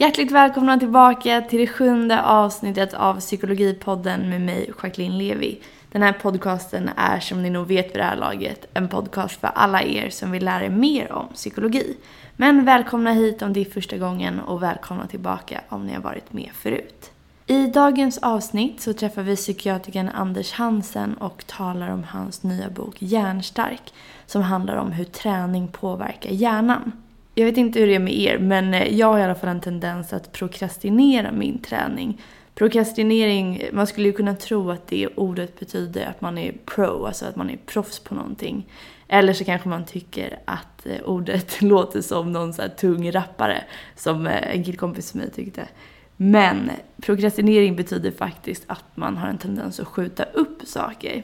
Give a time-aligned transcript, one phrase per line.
[0.00, 5.60] Hjärtligt välkomna tillbaka till det sjunde avsnittet av Psykologipodden med mig, Jacqueline Levi.
[5.92, 9.50] Den här podcasten är, som ni nog vet vid det här laget, en podcast för
[9.54, 11.96] alla er som vill lära er mer om psykologi.
[12.36, 16.32] Men välkomna hit om det är första gången och välkomna tillbaka om ni har varit
[16.32, 17.10] med förut.
[17.46, 22.96] I dagens avsnitt så träffar vi psykiatrikern Anders Hansen och talar om hans nya bok
[22.98, 23.92] Hjärnstark
[24.26, 26.92] som handlar om hur träning påverkar hjärnan.
[27.38, 29.48] Jag vet inte hur det är med er, men eh, jag har i alla fall
[29.48, 32.22] en tendens att prokrastinera min träning.
[32.54, 37.26] Prokrastinering, man skulle ju kunna tro att det ordet betyder att man är pro, alltså
[37.26, 38.66] att man är proffs på någonting.
[39.08, 43.64] Eller så kanske man tycker att eh, ordet låter som någon så här tung rappare,
[43.96, 45.68] som eh, en killkompis till mig tyckte.
[46.16, 46.70] Men
[47.02, 51.22] prokrastinering betyder faktiskt att man har en tendens att skjuta upp saker.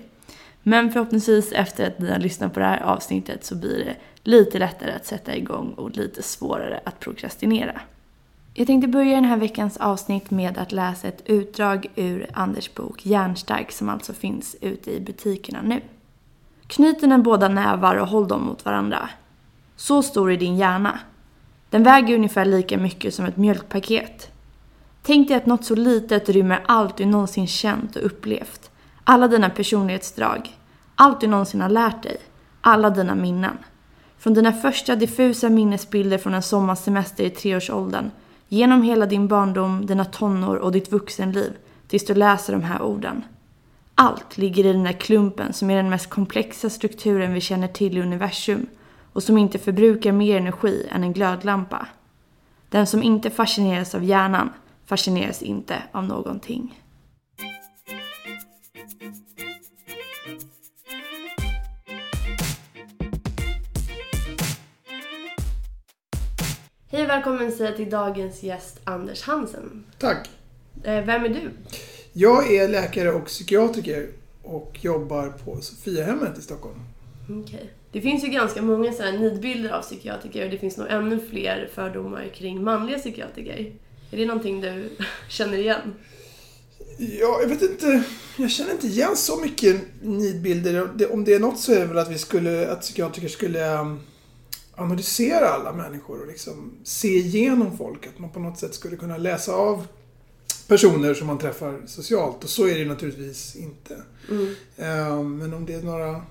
[0.62, 3.94] Men förhoppningsvis efter att ni har lyssnat på det här avsnittet så blir det
[4.24, 7.80] lite lättare att sätta igång och lite svårare att prokrastinera.
[8.54, 13.06] Jag tänkte börja den här veckans avsnitt med att läsa ett utdrag ur Anders bok
[13.06, 15.80] Hjärnstark som alltså finns ute i butikerna nu.
[16.66, 19.08] Knyt dina båda nävar och håll dem mot varandra.
[19.76, 20.98] Så stor är din hjärna.
[21.70, 24.32] Den väger ungefär lika mycket som ett mjölkpaket.
[25.02, 28.70] Tänk dig att något så litet rymmer allt du någonsin känt och upplevt.
[29.04, 30.50] Alla dina personlighetsdrag.
[30.94, 32.16] Allt du någonsin har lärt dig.
[32.60, 33.58] Alla dina minnen.
[34.24, 38.10] Från dina första diffusa minnesbilder från en sommarsemester i treårsåldern,
[38.48, 41.52] genom hela din barndom, dina tonår och ditt vuxenliv,
[41.88, 43.24] tills du läser de här orden.
[43.94, 47.98] Allt ligger i den där klumpen som är den mest komplexa strukturen vi känner till
[47.98, 48.66] i universum
[49.12, 51.86] och som inte förbrukar mer energi än en glödlampa.
[52.68, 54.50] Den som inte fascineras av hjärnan
[54.86, 56.74] fascineras inte av någonting.
[66.94, 69.84] Hej och välkommen säga till dagens gäst Anders Hansen.
[69.98, 70.30] Tack.
[70.84, 71.50] Eh, Vem är du?
[72.12, 74.08] Jag är läkare och psykiatriker
[74.42, 76.80] och jobbar på Sofiahemmet i Stockholm.
[77.30, 77.70] Okej.
[77.92, 81.70] Det finns ju ganska många sådana nidbilder av psykiatriker och det finns nog ännu fler
[81.74, 83.72] fördomar kring manliga psykiatriker.
[84.10, 84.90] Är det någonting du
[85.28, 85.94] känner igen?
[86.98, 88.02] Ja, jag vet inte.
[88.36, 91.12] Jag känner inte igen så mycket nidbilder.
[91.12, 94.00] Om det är något så är det väl att vi skulle, att psykiatriker skulle um,
[94.76, 98.06] analysera alla människor och liksom se igenom folk.
[98.06, 99.86] Att man på något sätt skulle kunna läsa av
[100.68, 102.44] personer som man träffar socialt.
[102.44, 104.02] Och så är det naturligtvis inte.
[104.30, 104.54] Mm.
[105.18, 106.22] Um, Men om det är några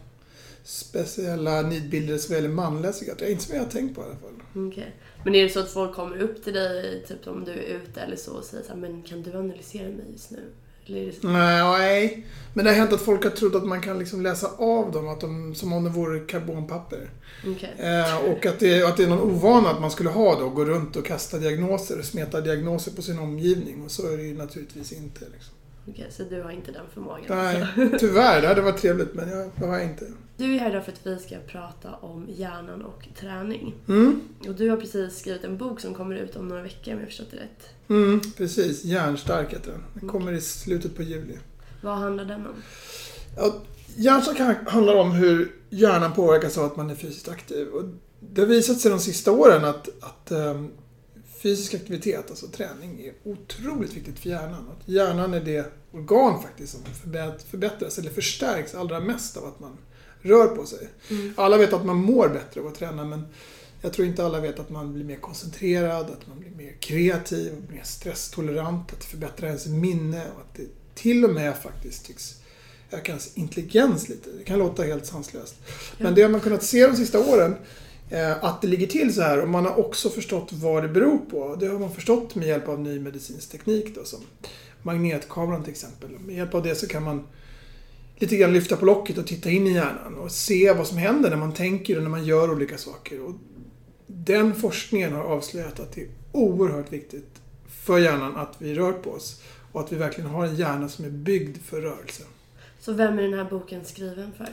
[0.63, 4.67] speciella nidbilder som gäller manliga psykiatriker, inte som jag har tänkt på i alla fall.
[4.67, 4.95] Okej.
[5.25, 8.01] Men är det så att folk kommer upp till dig, typ om du är ute
[8.01, 10.43] eller så, och säger så här, men kan du analysera mig just nu?
[10.85, 11.27] Eller det?
[11.27, 14.91] Nej, men det har hänt att folk har trott att man kan liksom läsa av
[14.91, 17.09] dem att de, som om det vore karbonpapper.
[17.47, 17.75] Okej.
[17.77, 20.65] Eh, och att det, att det är någon ovana att man skulle ha då, gå
[20.65, 23.83] runt och kasta diagnoser och smeta diagnoser på sin omgivning.
[23.83, 25.25] Och så är det ju naturligtvis inte.
[25.33, 25.53] Liksom.
[25.89, 27.25] Okej, så du har inte den förmågan?
[27.29, 27.97] Nej, alltså.
[27.99, 28.41] tyvärr.
[28.41, 30.05] Det hade varit trevligt, men jag, det har jag inte.
[30.37, 33.73] Du är här idag för att vi ska prata om hjärnan och träning.
[33.87, 36.99] Mm, Och du har precis skrivit en bok som kommer ut om några veckor om
[36.99, 37.69] jag förstått det rätt.
[37.87, 38.83] mm, precis.
[38.83, 39.83] Hjärnstark heter den.
[39.99, 41.37] Den kommer i slutet på juli.
[41.83, 42.53] Vad handlar den om?
[43.37, 43.53] Ja,
[43.95, 47.67] hjärnstark han- handlar om hur hjärnan påverkas av att man är fysiskt aktiv.
[47.67, 47.83] Och
[48.19, 50.69] det har visat sig de sista åren att, att ehm,
[51.41, 54.69] fysisk aktivitet, alltså träning, är otroligt viktigt för hjärnan.
[54.71, 59.59] Att hjärnan är det organ faktiskt som förbätt- förbättras eller förstärks allra mest av att
[59.59, 59.77] man
[60.23, 60.89] rör på sig.
[61.09, 61.33] Mm.
[61.37, 63.23] Alla vet att man mår bättre av att träna men
[63.81, 67.53] jag tror inte alla vet att man blir mer koncentrerad, att man blir mer kreativ,
[67.71, 72.35] mer stresstolerant, att det förbättrar ens minne och att det till och med faktiskt tycks
[72.91, 74.29] öka ens intelligens lite.
[74.37, 75.55] Det kan låta helt sanslöst.
[75.97, 77.55] Men det har man kunnat se de sista åren
[78.09, 81.17] eh, att det ligger till så här och man har också förstått vad det beror
[81.17, 81.55] på.
[81.55, 84.19] Det har man förstått med hjälp av ny medicinsk teknik då, som
[84.81, 86.09] magnetkameran till exempel.
[86.09, 87.27] Med hjälp av det så kan man
[88.17, 91.29] lite grann lyfta på locket och titta in i hjärnan och se vad som händer
[91.29, 93.21] när man tänker och när man gör olika saker.
[93.21, 93.33] Och
[94.07, 99.09] den forskningen har avslöjat att det är oerhört viktigt för hjärnan att vi rör på
[99.11, 99.41] oss
[99.71, 102.23] och att vi verkligen har en hjärna som är byggd för rörelse.
[102.79, 104.49] Så vem är den här boken skriven för?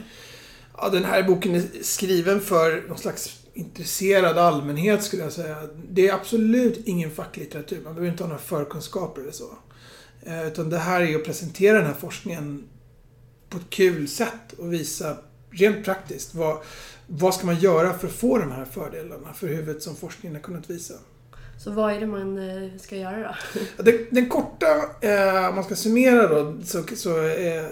[0.77, 5.69] Ja, den här boken är skriven för någon slags intresserad allmänhet skulle jag säga.
[5.91, 7.81] Det är absolut ingen facklitteratur.
[7.85, 9.59] Man behöver inte ha några förkunskaper eller så.
[10.23, 12.69] Eh, Utan det här är att presentera den här forskningen
[13.51, 15.17] på ett kul sätt och visa
[15.51, 16.59] rent praktiskt vad,
[17.07, 20.43] vad ska man göra för att få de här fördelarna för huvudet som forskningen har
[20.43, 20.95] kunnat visa.
[21.59, 23.61] Så vad är det man eh, ska göra då?
[23.83, 24.67] Den, den korta,
[25.01, 27.67] eh, om man ska summera då, så, så, eh,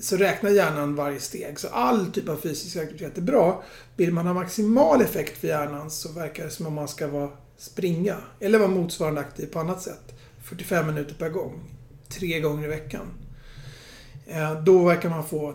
[0.00, 1.60] så räknar hjärnan varje steg.
[1.60, 3.64] Så all typ av fysisk aktivitet är bra.
[3.96, 7.30] Vill man ha maximal effekt för hjärnan så verkar det som om man ska vara
[7.58, 11.60] springa eller vara motsvarande aktiv på annat sätt 45 minuter per gång,
[12.08, 13.06] tre gånger i veckan.
[14.32, 15.54] Eh, då verkar man få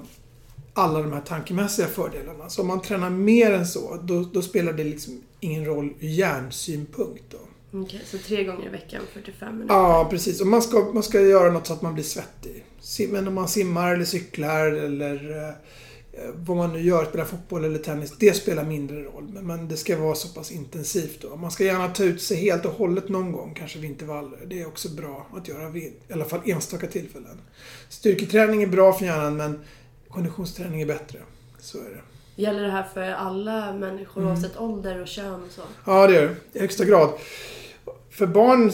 [0.73, 2.49] alla de här tankemässiga fördelarna.
[2.49, 6.07] Så om man tränar mer än så, då, då spelar det liksom ingen roll ur
[6.07, 7.23] hjärnsynpunkt.
[7.29, 7.37] Då.
[7.71, 9.75] Okej, okay, så tre gånger i veckan, 45 minuter?
[9.75, 10.41] Ja, precis.
[10.41, 12.63] Och man ska, man ska göra något så att man blir svettig.
[13.09, 15.53] Men om man simmar eller cyklar eller eh,
[16.35, 19.39] vad man nu gör, spelar fotboll eller tennis, det spelar mindre roll.
[19.41, 21.35] Men, det ska vara så pass intensivt då.
[21.35, 24.39] Man ska gärna ta ut sig helt och hållet någon gång, kanske vid intervaller.
[24.47, 27.41] Det är också bra att göra vid i alla fall enstaka tillfällen.
[27.89, 29.59] Styrketräning är bra för hjärnan, men
[30.09, 31.19] konditionsträning är bättre.
[31.59, 32.01] Så är det.
[32.41, 34.33] Gäller det här för alla människor mm.
[34.33, 35.61] oavsett ålder och kön och så?
[35.85, 36.59] Ja, det gör det.
[36.59, 37.09] I högsta grad.
[38.09, 38.71] För barn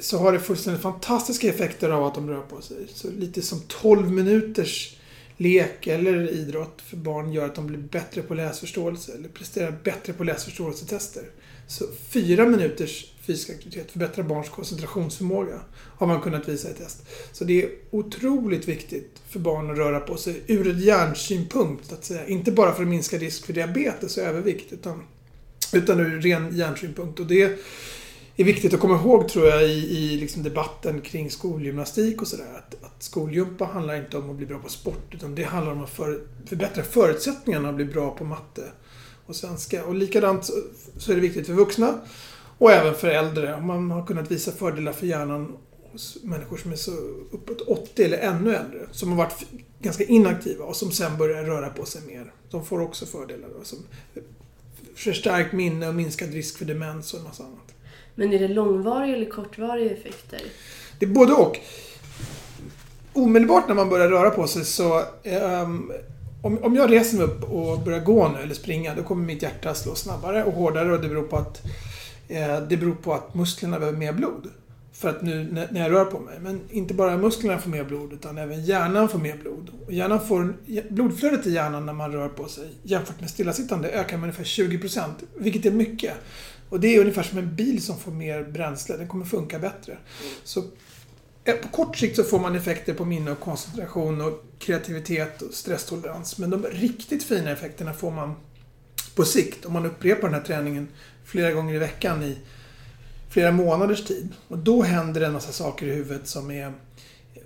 [0.00, 2.76] så har det fullständigt fantastiska effekter av att de rör på sig.
[2.94, 4.96] Så lite som 12 minuters
[5.36, 10.12] lek eller idrott för barn gör att de blir bättre på läsförståelse eller presterar bättre
[10.12, 11.22] på läsförståelsetester.
[11.66, 15.60] Så fyra minuters fysisk aktivitet förbättrar barns koncentrationsförmåga.
[15.76, 17.06] Har man kunnat visa i test.
[17.32, 21.92] Så det är otroligt viktigt för barn att röra på sig ur ett hjärnsynpunkt.
[21.92, 22.26] Att säga.
[22.26, 25.02] Inte bara för att minska risk för diabetes och övervikt utan,
[25.72, 27.20] utan ur ren hjärnsynpunkt.
[27.20, 27.58] Och det
[28.42, 32.58] är viktigt att komma ihåg tror jag i, i liksom debatten kring skolgymnastik och sådär.
[32.58, 35.84] Att, att skolgympa handlar inte om att bli bra på sport utan det handlar om
[35.84, 38.62] att för, förbättra förutsättningarna att bli bra på matte
[39.26, 39.84] och svenska.
[39.84, 40.50] Och likadant
[40.96, 42.00] så är det viktigt för vuxna
[42.58, 43.54] och även för äldre.
[43.54, 45.56] Om man har kunnat visa fördelar för hjärnan
[45.92, 46.92] hos människor som är så
[47.30, 48.86] uppåt 80 eller ännu äldre.
[48.90, 49.46] Som har varit
[49.80, 52.32] ganska inaktiva och som sen börjar röra på sig mer.
[52.50, 53.48] De får också fördelar.
[53.58, 53.78] Då, som
[54.94, 57.73] förstärkt minne och minskad risk för demens och en massa annat.
[58.14, 60.40] Men är det långvariga eller kortvariga effekter?
[60.98, 61.58] Det är både och.
[63.12, 65.02] Omedelbart när man börjar röra på sig så
[65.62, 65.92] um,
[66.44, 69.42] om, om jag reser mig upp och börjar gå nu eller springa, då kommer mitt
[69.42, 71.62] hjärta slå snabbare och hårdare och det beror på att,
[72.28, 74.50] eh, det beror på att musklerna behöver mer blod.
[74.92, 76.38] För att nu när, när jag rör på mig.
[76.40, 79.70] Men inte bara musklerna får mer blod utan även hjärnan får mer blod.
[79.86, 80.54] Och hjärnan får,
[80.90, 85.02] blodflödet i hjärnan när man rör på sig jämfört med stillasittande ökar med ungefär 20%.
[85.34, 86.14] Vilket är mycket.
[86.68, 88.96] Och det är ungefär som en bil som får mer bränsle.
[88.96, 89.98] Den kommer funka bättre.
[90.44, 90.64] Så
[91.44, 95.54] eh, på kort sikt så får man effekter på minne och koncentration och kreativitet och
[95.54, 96.38] stresstolerans.
[96.38, 98.34] Men de riktigt fina effekterna får man
[99.14, 100.88] på sikt om man upprepar den här träningen
[101.24, 102.38] flera gånger i veckan i
[103.30, 104.28] flera månaders tid.
[104.48, 106.72] Och då händer det en massa saker i huvudet som är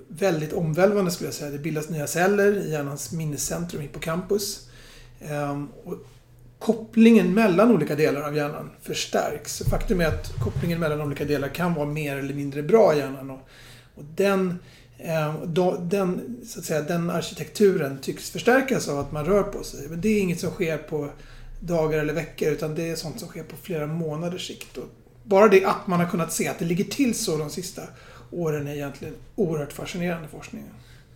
[0.09, 1.51] väldigt omvälvande skulle jag säga.
[1.51, 4.69] Det bildas nya celler i hjärnans minnescentrum, hippocampus.
[5.21, 5.95] Ehm, och
[6.59, 9.63] kopplingen mellan olika delar av hjärnan förstärks.
[9.71, 13.31] Faktum är att kopplingen mellan olika delar kan vara mer eller mindre bra i hjärnan.
[13.31, 13.49] Och
[13.99, 14.59] och den,
[14.99, 15.43] eh,
[15.81, 19.89] den, så att säga, den arkitekturen tycks förstärkas av att man rör på sig.
[19.89, 21.11] Men det är inget som sker på
[21.61, 24.77] dagar eller veckor utan det är sånt som sker på flera månaders sikt.
[24.77, 24.89] Och
[25.25, 27.83] bara det att man har kunnat se att det ligger till så de sista
[28.31, 30.65] åren är egentligen oerhört fascinerande forskning.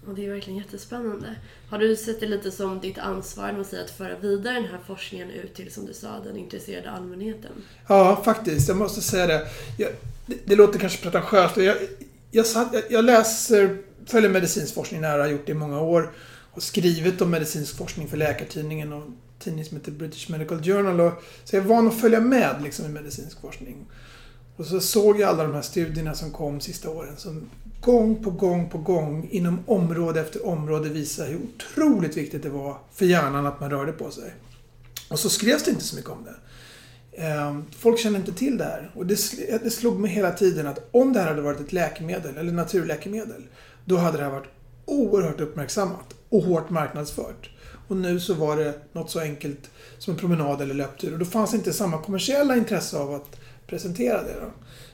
[0.06, 1.34] Och det är verkligen jättespännande.
[1.68, 5.30] Har du sett det lite som ditt ansvar med att föra vidare den här forskningen
[5.30, 7.50] ut till, som du sa, den intresserade allmänheten?
[7.88, 8.68] Ja, faktiskt.
[8.68, 9.46] Jag måste säga det.
[9.78, 9.90] Jag,
[10.26, 11.56] det, det, låter kanske pretentiöst.
[11.56, 11.76] Jag,
[12.30, 16.12] jag, satt, jag läser, följer medicinsk forskning nära, har gjort det i många år.
[16.52, 19.04] Och skrivit om medicinsk forskning för Läkartidningen och
[19.38, 21.00] tidning som heter British Medical Journal.
[21.00, 21.12] Och,
[21.44, 23.86] så jag är van att följa med liksom, i medicinsk forskning.
[24.62, 27.50] Och så såg jag alla de här studierna som kom sista åren som
[27.80, 32.78] gång på gång på gång inom område efter område visar hur otroligt viktigt det var
[32.92, 34.34] för hjärnan att man rörde på sig.
[35.10, 36.34] Och så skrevs det inte så mycket om det.
[37.22, 38.90] Ehm, folk kände inte till det här.
[38.94, 39.16] Och det,
[39.62, 43.42] det slog mig hela tiden att om det här hade varit ett läkemedel, eller naturläkemedel,
[43.84, 44.50] då hade det här varit
[44.84, 47.50] oerhört uppmärksammat och hårt marknadsfört.
[47.88, 51.12] Och nu så var det något så enkelt som en promenad eller löptur.
[51.12, 53.36] Och då fanns inte samma kommersiella intresse av att
[53.72, 54.34] presentera det.
[54.40, 54.50] Då.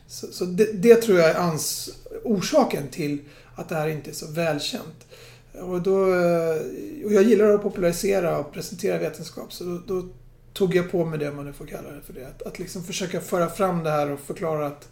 [0.07, 1.91] Så, så det, det, tror jag är ans
[2.25, 3.19] orsaken till
[3.55, 5.07] att det här inte är så välkänt.
[5.53, 6.57] Och, då, eh,
[7.05, 9.53] och jag gillar att popularisera och presentera vetenskap.
[9.53, 10.09] Så då, då
[10.53, 12.27] tog jag på mig det, om man nu får kalla det för det.
[12.27, 14.89] Att, att liksom försöka föra fram det här och förklara att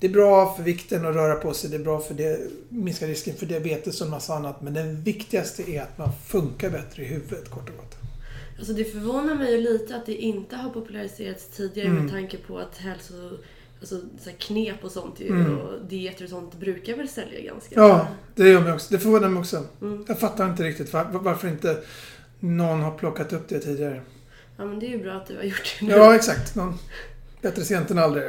[0.00, 3.06] det är bra för vikten att röra på sig, det är bra för det, minska
[3.06, 4.62] risken för diabetes och en massa annat.
[4.62, 8.05] Men det viktigaste är att man funkar bättre i huvudet, kort och gott.
[8.58, 12.02] Alltså det förvånar mig ju lite att det inte har populariserats tidigare mm.
[12.02, 13.14] med tanke på att hälso...
[13.80, 15.58] Alltså så knep och sånt mm.
[15.58, 18.86] och dieter och sånt brukar väl sälja ganska Ja, det gör mig också.
[18.90, 19.64] Det förvånar mig också.
[19.82, 20.04] Mm.
[20.08, 21.82] Jag fattar inte riktigt var, varför inte
[22.40, 24.02] någon har plockat upp det tidigare.
[24.56, 25.92] Ja, men det är ju bra att du har gjort det nu.
[25.92, 26.54] Ja, exakt.
[26.54, 26.74] Någon,
[27.42, 28.24] bättre sent än aldrig.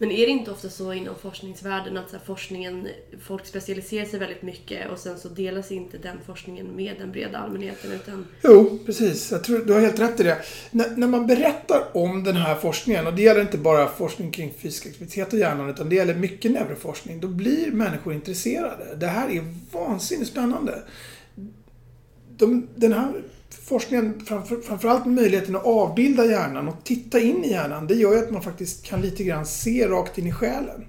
[0.00, 2.88] Men är det inte ofta så inom forskningsvärlden att så här, forskningen,
[3.20, 7.38] folk specialiserar sig väldigt mycket och sen så delas inte den forskningen med den breda
[7.38, 8.26] allmänheten utan...
[8.42, 9.32] Jo, precis.
[9.32, 10.38] Jag tror du har helt rätt i det.
[10.72, 14.52] N när man berättar om den här forskningen, och det gäller inte bara forskning kring
[14.58, 18.94] fysisk aktivitet och hjärnan, utan det gäller mycket neuroforskning, då blir människor intresserade.
[18.96, 20.82] Det här är vansinnigt spännande.
[22.36, 23.12] De, den här
[23.50, 28.18] forskningen, framför, framförallt möjligheten att avbilda hjärnan och titta in i hjärnan, det gör ju
[28.18, 30.84] att man faktiskt kan lite grann se rakt in i själen.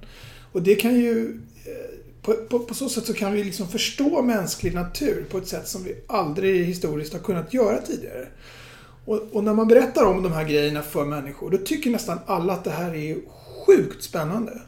[0.52, 1.40] Och det kan ju...
[1.66, 5.48] Eh, på, på, på så sätt så kan vi liksom förstå mänsklig natur på ett
[5.48, 8.28] sätt som vi aldrig historiskt har kunnat göra tidigare.
[9.06, 12.54] Och, och när man berättar om de här grejerna för människor, då tycker nästan alla
[12.54, 13.18] att det här är
[13.66, 14.62] sjukt spännande.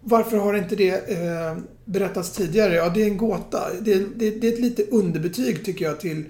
[0.00, 2.74] Varför har inte det eh, berättats tidigare?
[2.74, 3.60] Ja, det är en gåta.
[3.80, 6.24] Det, det, det är ett lite underbetyg tycker jag till,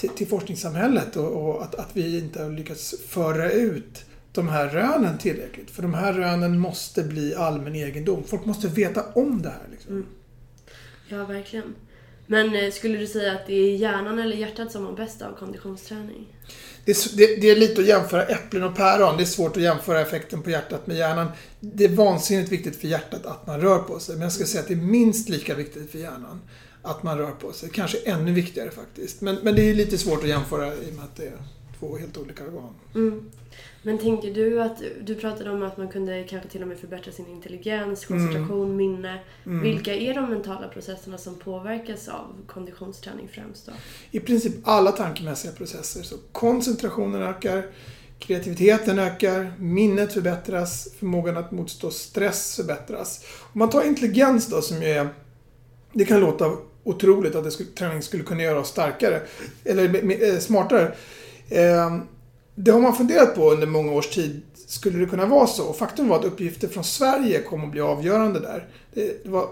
[0.00, 4.68] till, till forskningssamhället och, och att, att vi inte har lyckats föra ut de här
[4.68, 5.70] rönen tillräckligt.
[5.70, 8.24] För de här rönen måste bli allmän egendom.
[8.24, 9.68] Folk måste veta om det här.
[9.70, 10.06] Liksom.
[11.08, 11.74] Ja, verkligen.
[12.26, 15.36] Men eh, skulle du säga att det är hjärnan eller hjärtat som mår bäst av
[15.36, 16.26] konditionsträning?
[16.84, 19.16] Det, är, det, det är lite att jämföra äpplen och päron.
[19.16, 21.28] Det är svårt att jämföra effekten på hjärtat med hjärnan.
[21.60, 24.14] Det är vansinnigt viktigt för hjärtat att man rör på sig.
[24.14, 26.40] Men jag ska säga att det är minst lika viktigt för hjärnan
[26.82, 27.70] att man rör på sig.
[27.70, 29.20] Kanske ännu viktigare faktiskt.
[29.20, 31.38] Men, men det är lite svårt att jämföra i och med att det är
[31.78, 32.74] två helt olika organ.
[32.94, 33.30] Mm.
[33.82, 37.12] Men tänker du att, du pratade om att man kunde kanske till och med förbättra
[37.12, 39.18] sin intelligens, koncentration, minne.
[39.44, 43.72] Vilka är de mentala processerna som påverkas av konditionsträning främst då?
[44.10, 46.02] I princip alla tankemässiga processer.
[46.02, 47.66] Så koncentrationen ökar,
[48.18, 53.24] kreativiteten ökar, minnet förbättras, förmågan att motstå stress förbättras.
[53.52, 55.08] Om man tar intelligens då som ju är...
[55.92, 56.56] Det kan låta
[56.90, 59.22] otroligt att det skulle, träning skulle kunna göra oss starkare,
[59.64, 60.94] eller eh, smartare.
[61.48, 61.96] Eh,
[62.54, 64.42] det har man funderat på under många års tid.
[64.66, 65.64] Skulle det kunna vara så?
[65.64, 68.68] Och faktum var att uppgifter från Sverige kom att bli avgörande där.
[68.94, 69.48] Det, det var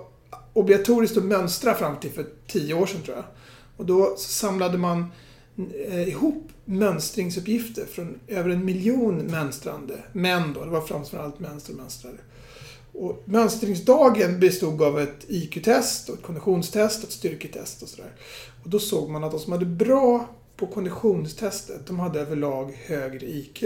[0.53, 3.25] obligatoriskt att mönstra fram till för tio år sedan tror jag.
[3.77, 5.07] Och då samlade man
[5.89, 10.65] eh, ihop mönstringsuppgifter från över en miljon mönstrande män då.
[10.65, 12.19] Det var framförallt män som mönstrade.
[12.99, 18.13] Och mönstringsdagen bestod av ett IQ-test, ett konditionstest ett styrketest och sådär.
[18.65, 23.27] Och då såg man att de som hade bra på konditionstestet, de hade överlag högre
[23.27, 23.65] IQ.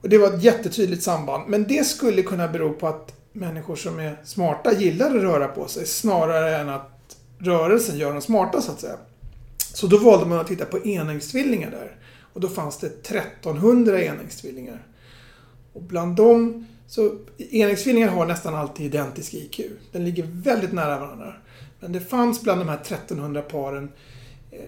[0.00, 1.48] Och det var ett jättetydligt samband.
[1.48, 5.68] Men det skulle kunna bero på att människor som är smarta gillar att röra på
[5.68, 8.96] sig snarare än att rörelsen gör dem smarta så att säga.
[9.74, 11.96] Så då valde man att titta på enäggstvillingar där.
[12.32, 14.86] Och då fanns det 1300 enäggstvillingar.
[15.72, 17.18] Och bland dem, så
[17.50, 19.60] enäggstvillingar har nästan alltid identisk IQ.
[19.92, 21.34] Den ligger väldigt nära varandra.
[21.80, 23.92] Men det fanns bland de här 1300 paren
[24.50, 24.58] eh,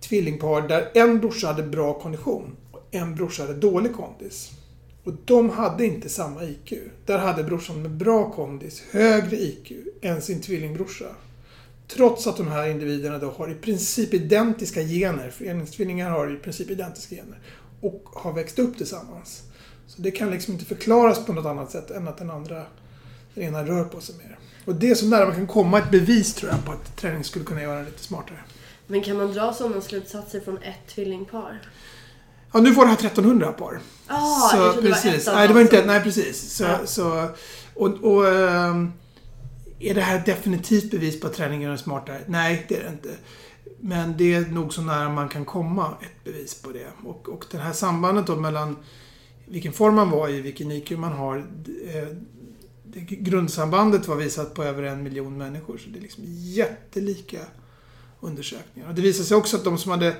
[0.00, 4.50] tvillingpar där en brorsa hade bra kondition och en brorsa hade dålig kondis.
[5.04, 6.72] Och de hade inte samma IQ.
[7.04, 11.06] Där hade brorsan med bra kondis högre IQ än sin tvillingbrorsa.
[11.88, 16.36] Trots att de här individerna då har i princip identiska gener, för enäggstvillingar har i
[16.36, 17.38] princip identiska gener,
[17.80, 19.42] och har växt upp tillsammans.
[19.86, 22.62] Så det kan liksom inte förklaras på något annat sätt än att den andra,
[23.34, 24.38] den ena rör på sig mer.
[24.64, 27.24] Och det är så nära man kan komma ett bevis tror jag på att träning
[27.24, 28.38] skulle kunna göra en lite smartare.
[28.86, 31.62] Men kan man dra sådana slutsatser från ett tvillingpar?
[32.52, 33.80] Ja, nu var det här 1300 par.
[34.06, 35.24] Ah, så, jag trodde precis.
[35.24, 36.52] det var ett Nej, det var inte som- Nej, precis.
[36.56, 36.78] Så, Ja.
[36.84, 37.28] så,
[37.74, 38.92] och, och, ehm,
[39.78, 42.20] är det här definitivt bevis på att träning gör en smartare?
[42.26, 43.08] Nej, det är det inte.
[43.80, 46.86] Men det är nog så nära man kan komma ett bevis på det.
[47.04, 48.76] Och, och det här sambandet då mellan
[49.46, 51.36] vilken form man var i, vilken IQ man har.
[51.36, 52.08] Eh,
[52.84, 55.78] det, grundsambandet var visat på över en miljon människor.
[55.78, 57.38] Så det är liksom jättelika
[58.20, 58.88] undersökningar.
[58.88, 60.16] Och det visade sig också att de som hade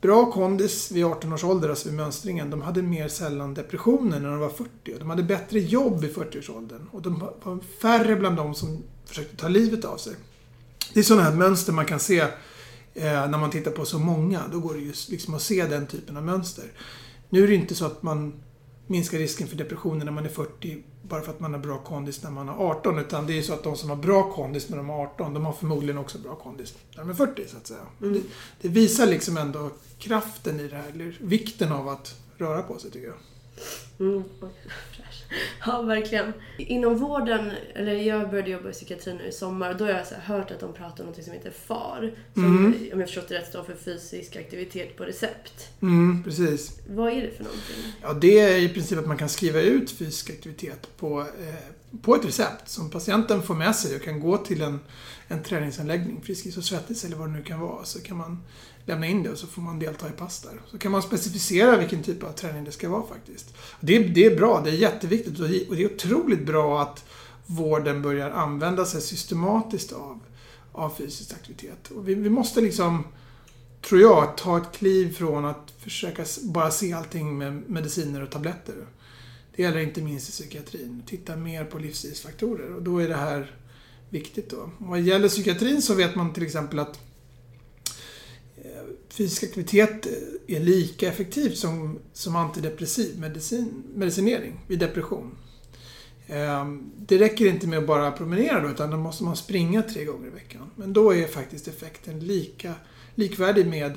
[0.00, 4.30] bra kondis vid 18 års ålder, alltså vid mönstringen, de hade mer sällan depressioner när
[4.30, 4.92] de var 40.
[4.92, 6.88] Och de hade bättre jobb i 40-årsåldern.
[6.90, 10.14] Och de var färre bland de som försökte ta livet av sig.
[10.92, 12.30] Det är sådana här mönster man kan se eh,
[13.04, 14.42] när man tittar på så många.
[14.52, 16.64] Då går det just liksom att se den typen av mönster.
[17.28, 18.43] Nu är det inte så att man
[18.86, 22.22] minska risken för depressioner när man är 40 bara för att man har bra kondis
[22.22, 22.98] när man är 18.
[22.98, 25.34] Utan det är ju så att de som har bra kondis när de är 18,
[25.34, 27.80] de har förmodligen också bra kondis när de är 40 så att säga.
[27.98, 28.20] Det,
[28.60, 32.90] det visar liksom ändå kraften i det här, eller vikten av att röra på sig
[32.90, 33.16] tycker jag.
[34.08, 34.24] Mm.
[35.66, 36.32] Ja, verkligen.
[36.58, 40.06] Inom vården, eller jag började jobba i psykiatrin nu i sommar och då har jag
[40.06, 42.14] så hört att de pratar om något som heter FAR.
[42.34, 42.74] Som, Mm.
[42.92, 45.68] om jag förstått det rätt, står för fysisk aktivitet på recept.
[45.82, 46.78] Mm, precis.
[46.88, 47.76] Vad är det för någonting?
[48.02, 52.16] Ja, det är i princip att man kan skriva ut fysisk aktivitet på, eh, på
[52.16, 54.80] ett recept som patienten får med sig och kan gå till en,
[55.28, 57.84] en träningsanläggning, Friskis och Svettis eller vad det nu kan vara.
[57.84, 58.42] Så kan man
[58.86, 60.60] lämna in det och så får man delta i pass där.
[60.66, 63.54] Så kan man specificera vilken typ av träning det ska vara faktiskt.
[63.80, 67.04] Det, det är bra, det är jätteviktigt och det är otroligt bra att
[67.46, 70.20] vården börjar använda sig systematiskt av,
[70.72, 71.90] av fysisk aktivitet.
[71.90, 73.04] Och vi, vi måste liksom,
[73.82, 78.74] tror jag, ta ett kliv från att försöka bara se allting med mediciner och tabletter.
[79.56, 81.02] Det gäller inte minst i psykiatrin.
[81.06, 83.56] Titta mer på livsstilsfaktorer och då är det här
[84.10, 84.50] viktigt.
[84.50, 84.70] Då.
[84.78, 87.00] Vad gäller psykiatrin så vet man till exempel att
[89.16, 95.30] fysisk aktivitet eh, är lika effektivt som, som antidepressiv medicin, medicinering vid depression.
[96.26, 100.04] Ehm, det räcker inte med att bara promenera då, utan då måste man springa tre
[100.04, 100.70] gånger i veckan.
[100.76, 102.74] Men då är faktiskt effekten lika,
[103.14, 103.92] likvärdig med,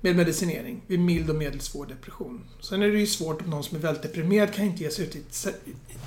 [0.00, 2.40] med medicinering vid mild och medelsvår depression.
[2.60, 5.04] Sen är det ju svårt om någon som är väldigt deprimerad kan inte ge sig
[5.04, 5.20] ut i,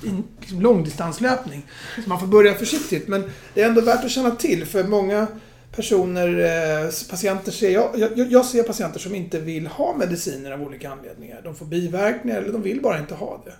[0.08, 1.66] en liksom långdistanslöpning.
[2.04, 3.08] Så man får börja försiktigt.
[3.08, 5.26] Men det är ändå värt att känna till, för många
[5.72, 10.62] personer, eh, patienter ser jag, jag, jag ser patienter som inte vill ha mediciner av
[10.62, 11.40] olika anledningar.
[11.44, 13.54] De får biverkningar eller de vill bara inte ha det.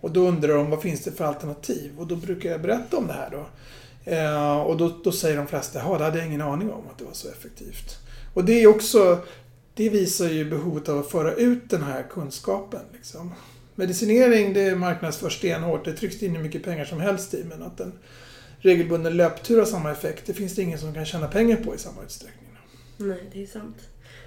[0.00, 1.92] Och då undrar de vad finns det för alternativ?
[1.98, 3.46] Och då brukar jag berätta om det här då.
[4.04, 6.98] Eh, och då, då säger de flesta, ja det hade jag ingen aning om att
[6.98, 7.98] det var så effektivt.
[8.34, 9.18] Och det är också,
[9.74, 12.80] det visar ju behovet av att föra ut den här kunskapen.
[12.92, 13.34] Liksom.
[13.74, 17.78] Medicinering det marknadsförs stenhårt, det trycks in hur mycket pengar som helst i men att
[17.78, 17.92] den
[18.62, 21.78] regelbunden löptur har samma effekt, det finns det ingen som kan tjäna pengar på i
[21.78, 22.48] samma utsträckning.
[22.96, 23.76] Nej, det är sant.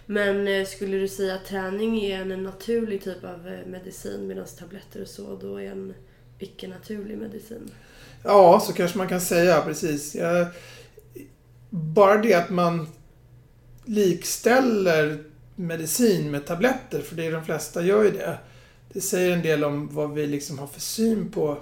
[0.05, 4.45] Men eh, skulle du säga att träning är en naturlig typ av eh, medicin medan
[4.59, 5.93] tabletter och så då är en
[6.39, 7.71] icke-naturlig medicin?
[8.23, 10.15] Ja, så kanske man kan säga, precis.
[11.69, 12.87] Bara det att man
[13.85, 15.23] likställer
[15.55, 18.37] medicin med tabletter, för det är de flesta gör ju det.
[18.93, 21.57] Det säger en del om vad vi liksom har för syn på,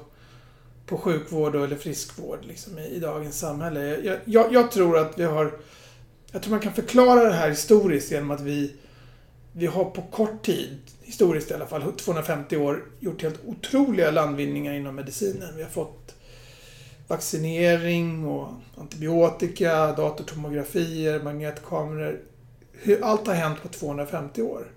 [0.86, 4.00] på sjukvård eller friskvård liksom, i, i dagens samhälle.
[4.04, 5.52] Jag, jag, jag tror att vi har
[6.34, 8.76] jag tror man kan förklara det här historiskt genom att vi,
[9.52, 14.74] vi har på kort tid, historiskt i alla fall, 250 år, gjort helt otroliga landvinningar
[14.74, 15.56] inom medicinen.
[15.56, 16.16] Vi har fått
[17.08, 18.48] vaccinering och
[18.78, 22.22] antibiotika, datortomografier, magnetkameror.
[23.02, 24.72] Allt har hänt på 250 år.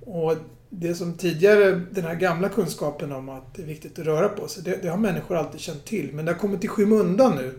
[0.00, 0.36] Och
[0.78, 4.48] det som tidigare, den här gamla kunskapen om att det är viktigt att röra på
[4.48, 6.12] sig, det, det har människor alltid känt till.
[6.12, 7.54] Men det har kommit i skymundan nu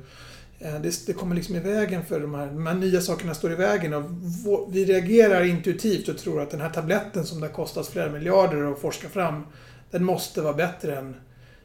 [0.59, 3.51] eh, det, det, kommer liksom i vägen för de här, de här nya sakerna står
[3.51, 4.03] i vägen och
[4.69, 8.71] vi reagerar intuitivt och tror att den här tabletten som det har kostat flera miljarder
[8.71, 9.43] att forska fram,
[9.91, 11.15] den måste vara bättre än,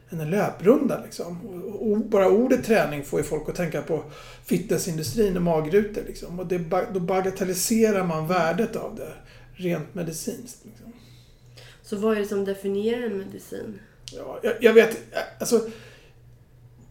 [0.09, 1.01] än en löprunda.
[1.03, 1.47] Liksom.
[1.47, 4.03] Och, och bara ordet träning får ju folk att tänka på
[4.45, 6.03] fitnessindustrin och magrutor.
[6.07, 6.39] Liksom.
[6.39, 6.57] Och det,
[6.93, 9.13] då bagatelliserar man värdet av det
[9.53, 10.65] rent medicinskt.
[10.65, 10.93] Liksom.
[11.91, 13.79] Så vad är det som definierar en medicin?
[14.11, 14.97] Ja, jag, jag vet,
[15.39, 15.69] alltså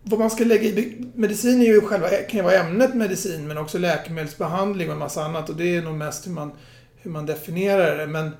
[0.03, 1.07] vad man ska lägga i...
[1.15, 5.25] Medicin är ju själva, kan ju vara ämnet medicin men också läkemedelsbehandling och en massa
[5.25, 6.53] annat och det är nog mest hur man,
[6.97, 8.07] hur man definierar det.
[8.07, 8.31] Men,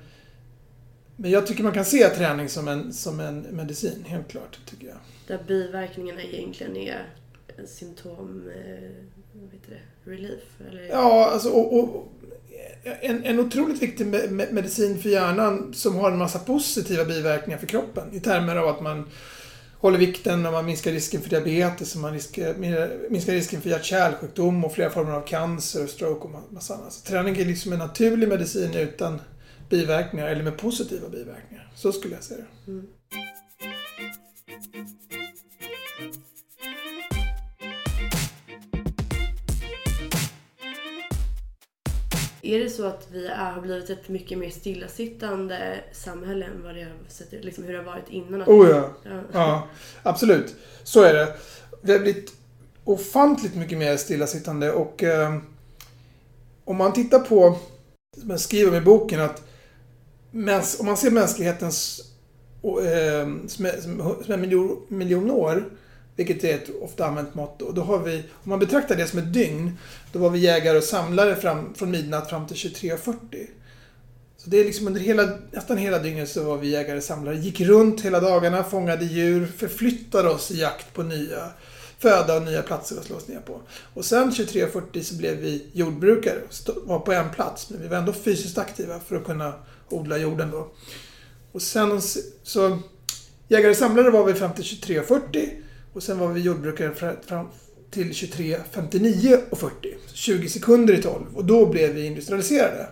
[1.15, 4.59] men jag tycker man kan se träning som en, som en medicin, helt klart.
[4.65, 4.97] tycker jag.
[5.27, 7.05] Där biverkningarna egentligen är
[7.65, 8.51] symptom...
[8.55, 8.89] Eh,
[9.33, 10.11] vad heter det?
[10.11, 10.61] Relief?
[10.69, 10.83] Eller?
[10.83, 12.11] Ja, alltså och, och
[13.01, 14.07] en, en otroligt viktig
[14.51, 18.81] medicin för hjärnan som har en massa positiva biverkningar för kroppen i termer av att
[18.81, 19.09] man
[19.81, 22.55] håller vikten och man minskar risken för diabetes och man risker,
[23.09, 26.93] minskar risken för hjärt-kärlsjukdom och flera former av cancer och stroke och massa annat.
[26.93, 29.21] Så träning är liksom en naturlig medicin utan
[29.69, 31.71] biverkningar eller med positiva biverkningar.
[31.75, 32.71] Så skulle jag säga det.
[32.71, 32.87] Mm.
[42.41, 46.75] Är det så att vi är, har blivit ett mycket mer stillasittande samhälle än vad
[46.75, 48.41] det har, liksom hur det har varit innan?
[48.41, 48.89] Oh ja.
[49.03, 49.21] ja.
[49.33, 49.67] ja.
[50.03, 50.55] Absolut.
[50.83, 51.33] Så är det.
[51.81, 52.33] Vi har blivit
[52.83, 55.37] ofantligt mycket mer stillasittande och eh,
[56.65, 57.57] om man tittar på,
[58.19, 59.43] som jag skriver i boken, att
[60.79, 62.01] om man ser mänsklighetens
[62.63, 63.81] eh, som, är,
[64.23, 65.69] som är miljon, miljon år
[66.15, 67.61] vilket är ett ofta använt mått.
[67.61, 69.77] Och då har vi, om man betraktar det som ett dygn,
[70.11, 73.47] då var vi jägare och samlare fram, från midnatt fram till 23.40.
[74.37, 77.35] Så det är liksom under hela, nästan hela dygnet så var vi jägare och samlare.
[77.35, 81.51] Gick runt hela dagarna, fångade djur, förflyttade oss i jakt på nya
[82.01, 83.61] föda och nya platser att slå oss ner på.
[83.93, 86.39] Och sen 23.40 så blev vi jordbrukare,
[86.83, 89.53] var på en plats, men vi var ändå fysiskt aktiva för att kunna
[89.89, 90.71] odla jorden då.
[91.51, 92.01] Och sen
[92.43, 92.79] så
[93.47, 95.60] jägare och samlare var vi fram till 23.40
[95.93, 97.47] och sen var vi jordbrukare fram
[97.91, 99.73] till 23.59 och 40.
[100.13, 101.25] 20 sekunder i 12.
[101.35, 102.87] Och då blev vi industrialiserade.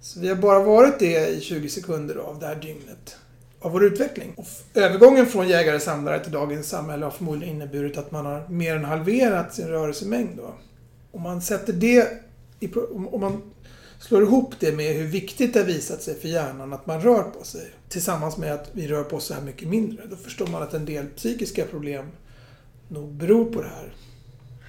[0.00, 3.16] Så vi har bara varit det i 20 sekunder av det här dygnet.
[3.60, 4.34] av vår utveckling.
[4.36, 8.84] Och övergången från jägare-samlare till dagens samhälle har förmodligen inneburit att man har mer än
[8.84, 10.36] halverat sin rörelsemängd.
[10.36, 10.54] Då.
[11.12, 12.08] Om man sätter det
[12.60, 13.42] i, om man
[14.00, 17.22] slår ihop det med hur viktigt det har visat sig för hjärnan att man rör
[17.22, 20.06] på sig tillsammans med att vi rör på oss så här mycket mindre.
[20.10, 22.06] Då förstår man att en del psykiska problem
[22.88, 23.92] nog beror på det här.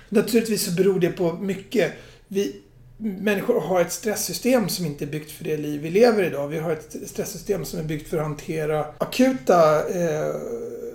[0.09, 1.93] Naturligtvis så beror det på mycket.
[2.27, 2.61] Vi,
[2.97, 6.47] människor har ett stresssystem som inte är byggt för det liv vi lever idag.
[6.47, 10.35] Vi har ett stresssystem som är byggt för att hantera akuta eh,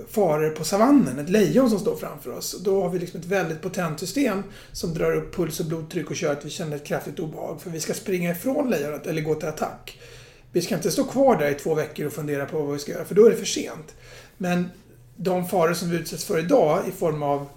[0.08, 1.18] faror på savannen.
[1.18, 2.62] Ett lejon som står framför oss.
[2.64, 6.16] Då har vi liksom ett väldigt potent system som drar upp puls och blodtryck och
[6.16, 7.60] gör att vi känner ett kraftigt obehag.
[7.60, 9.98] För vi ska springa ifrån lejonet eller gå till attack.
[10.52, 12.92] Vi ska inte stå kvar där i två veckor och fundera på vad vi ska
[12.92, 13.94] göra, för då är det för sent.
[14.37, 14.68] Men
[15.16, 17.48] de faror som vi utsätts för idag i form av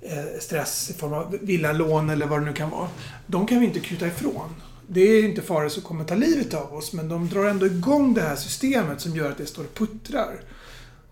[0.00, 2.88] eh, stress, i form av villalån eller vad det nu kan vara.
[3.26, 4.54] De kan vi inte kuta ifrån.
[4.86, 8.14] Det är inte faror som kommer ta livet av oss, men de drar ändå igång
[8.14, 10.40] det här systemet som gör att det står och puttrar.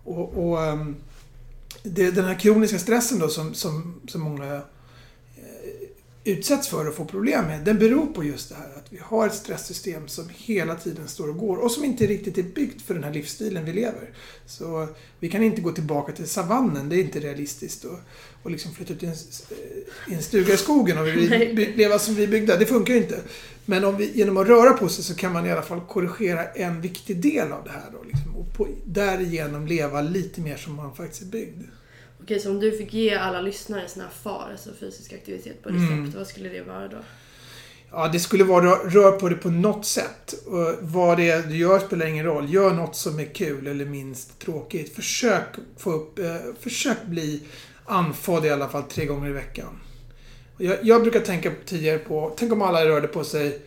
[0.03, 0.95] Och, och ehm,
[1.83, 4.61] det, den här kroniska stressen då som, som, som många
[6.23, 9.27] utsätts för och får problem med, den beror på just det här att vi har
[9.27, 12.93] ett stresssystem som hela tiden står och går och som inte riktigt är byggt för
[12.93, 14.09] den här livsstilen vi lever.
[14.45, 14.87] Så
[15.19, 17.85] vi kan inte gå tillbaka till savannen, det är inte realistiskt.
[17.85, 17.99] Och,
[18.43, 19.15] och liksom flytta ut i en,
[20.09, 23.19] i en stuga i skogen och vi, leva som vi byggda, det funkar inte.
[23.65, 26.45] Men om vi, genom att röra på sig så kan man i alla fall korrigera
[26.45, 27.91] en viktig del av det här.
[27.91, 31.61] Då, liksom, och på, därigenom leva lite mer som man faktiskt är byggd.
[32.23, 35.69] Okej, så om du fick ge alla lyssnare såna här FAR, alltså fysisk aktivitet på
[35.69, 36.11] recept, mm.
[36.15, 36.97] vad skulle det vara då?
[37.91, 40.33] Ja, det skulle vara rör på det på något sätt.
[40.45, 42.53] Och vad det är du gör spelar ingen roll.
[42.53, 44.95] Gör något som är kul eller minst tråkigt.
[44.95, 47.43] Försök få upp, eh, försök bli
[47.85, 49.79] andfådd i alla fall tre gånger i veckan.
[50.57, 53.61] Jag, jag, brukar tänka tidigare på, tänk om alla rörde på sig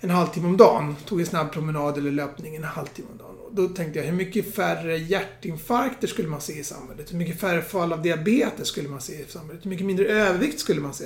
[0.00, 0.96] en halvtimme om dagen.
[1.06, 3.27] Tog en snabb promenad eller löpning en halvtimme om dagen.
[3.52, 7.12] Då tänkte jag, hur mycket färre hjärtinfarkter skulle man se i samhället?
[7.12, 9.64] Hur mycket färre fall av diabetes skulle man se i samhället?
[9.64, 11.04] Hur mycket mindre övervikt skulle man se?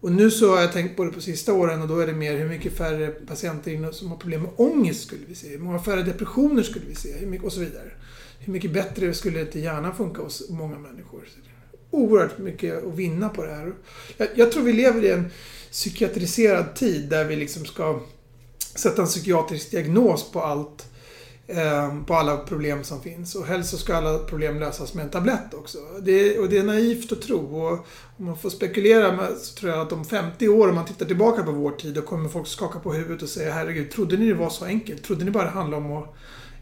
[0.00, 2.12] Och nu så har jag tänkt på det på sista åren och då är det
[2.12, 5.48] mer hur mycket färre patienter som har problem med ångest skulle vi se.
[5.48, 7.12] Hur många färre depressioner skulle vi se?
[7.12, 7.92] Hur mycket, och så vidare.
[8.38, 11.28] Hur mycket bättre skulle inte hjärnan funka hos många människor?
[11.90, 13.72] Oerhört mycket att vinna på det här.
[14.16, 15.30] Jag, jag tror vi lever i en
[15.70, 18.00] psykiatriserad tid där vi liksom ska
[18.74, 20.91] sätta en psykiatrisk diagnos på allt
[21.54, 23.34] Ehm, på alla problem som finns.
[23.34, 25.78] Och helst så ska alla problem lösas med en tablett också.
[26.02, 27.56] Det, och det är naivt att tro.
[27.56, 27.86] Och
[28.16, 31.06] om man får spekulera med, så tror jag att om 50 år, om man tittar
[31.06, 34.28] tillbaka på vår tid, då kommer folk skaka på huvudet och säga herregud, trodde ni
[34.28, 35.04] det var så enkelt?
[35.04, 36.14] Trodde ni bara det handlade om att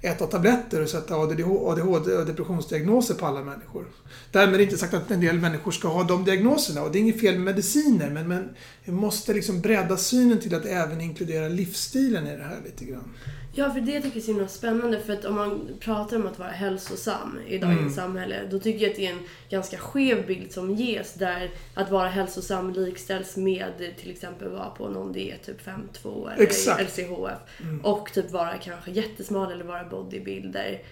[0.02, 3.86] äta tabletter och sätta ADHD och depressionsdiagnoser på alla människor.
[4.32, 7.20] Därmed inte sagt att en del människor ska ha de diagnoserna och det är inget
[7.20, 8.48] fel med mediciner men, men
[8.84, 13.14] vi måste liksom bredda synen till att även inkludera livsstilen i det här lite grann.
[13.52, 15.00] Ja, för det tycker jag är så himla spännande.
[15.00, 17.92] För att om man pratar om att vara hälsosam i dagens mm.
[17.92, 21.90] samhälle, då tycker jag att det är en ganska skev bild som ges där att
[21.90, 25.66] vara hälsosam likställs med till exempel vara på någon diet, typ
[26.02, 26.98] 5-2 eller Exakt.
[26.98, 27.60] LCHF.
[27.60, 27.80] Mm.
[27.80, 30.82] Och typ vara kanske jättesmal eller vara bodybuilder.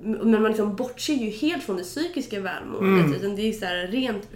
[0.00, 3.06] Men man liksom bortser ju helt från det psykiska välmåendet.
[3.06, 3.14] Mm.
[3.14, 4.28] Utan det är så här rent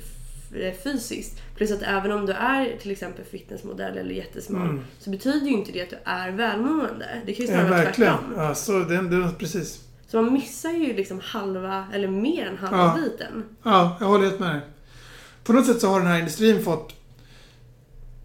[0.82, 1.42] fysiskt.
[1.56, 4.84] Plus att även om du är till exempel fitnessmodell eller jättesmal mm.
[4.98, 7.22] så betyder ju inte det att du är välmående.
[7.26, 8.34] Det kan ju snarare vara tvärtom.
[8.36, 9.80] Ja, så det, det, precis.
[10.08, 12.98] Så man missar ju liksom halva, eller mer än halva ja.
[13.02, 13.44] biten.
[13.62, 14.60] Ja, jag håller helt med dig.
[15.44, 16.94] På något sätt så har den här industrin fått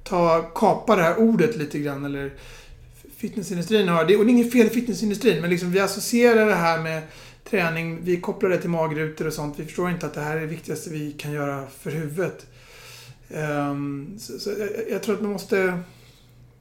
[0.03, 2.05] ta, kapa det här ordet lite grann.
[2.05, 2.33] Eller
[3.17, 4.17] fitnessindustrin har det.
[4.17, 7.01] Och det är inget fel i fitnessindustrin, men liksom vi associerar det här med
[7.49, 8.03] träning.
[8.03, 9.59] Vi kopplar det till magrutor och sånt.
[9.59, 12.45] Vi förstår inte att det här är det viktigaste vi kan göra för huvudet.
[13.29, 15.79] Um, så, så jag, jag, tror att man måste,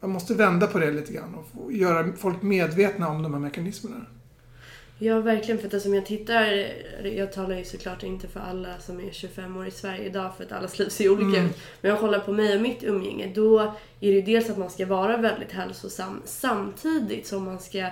[0.01, 4.07] man måste vända på det lite grann och göra folk medvetna om de här mekanismerna.
[4.99, 5.61] Ja, verkligen.
[5.61, 6.67] För att som jag tittar,
[7.05, 10.45] jag talar ju såklart inte för alla som är 25 år i Sverige idag för
[10.45, 11.51] att allas liv ser olika mm.
[11.51, 11.57] ut.
[11.81, 14.71] Men jag kollar på mig och mitt umgänge, då är det ju dels att man
[14.71, 17.89] ska vara väldigt hälsosam samtidigt som man ska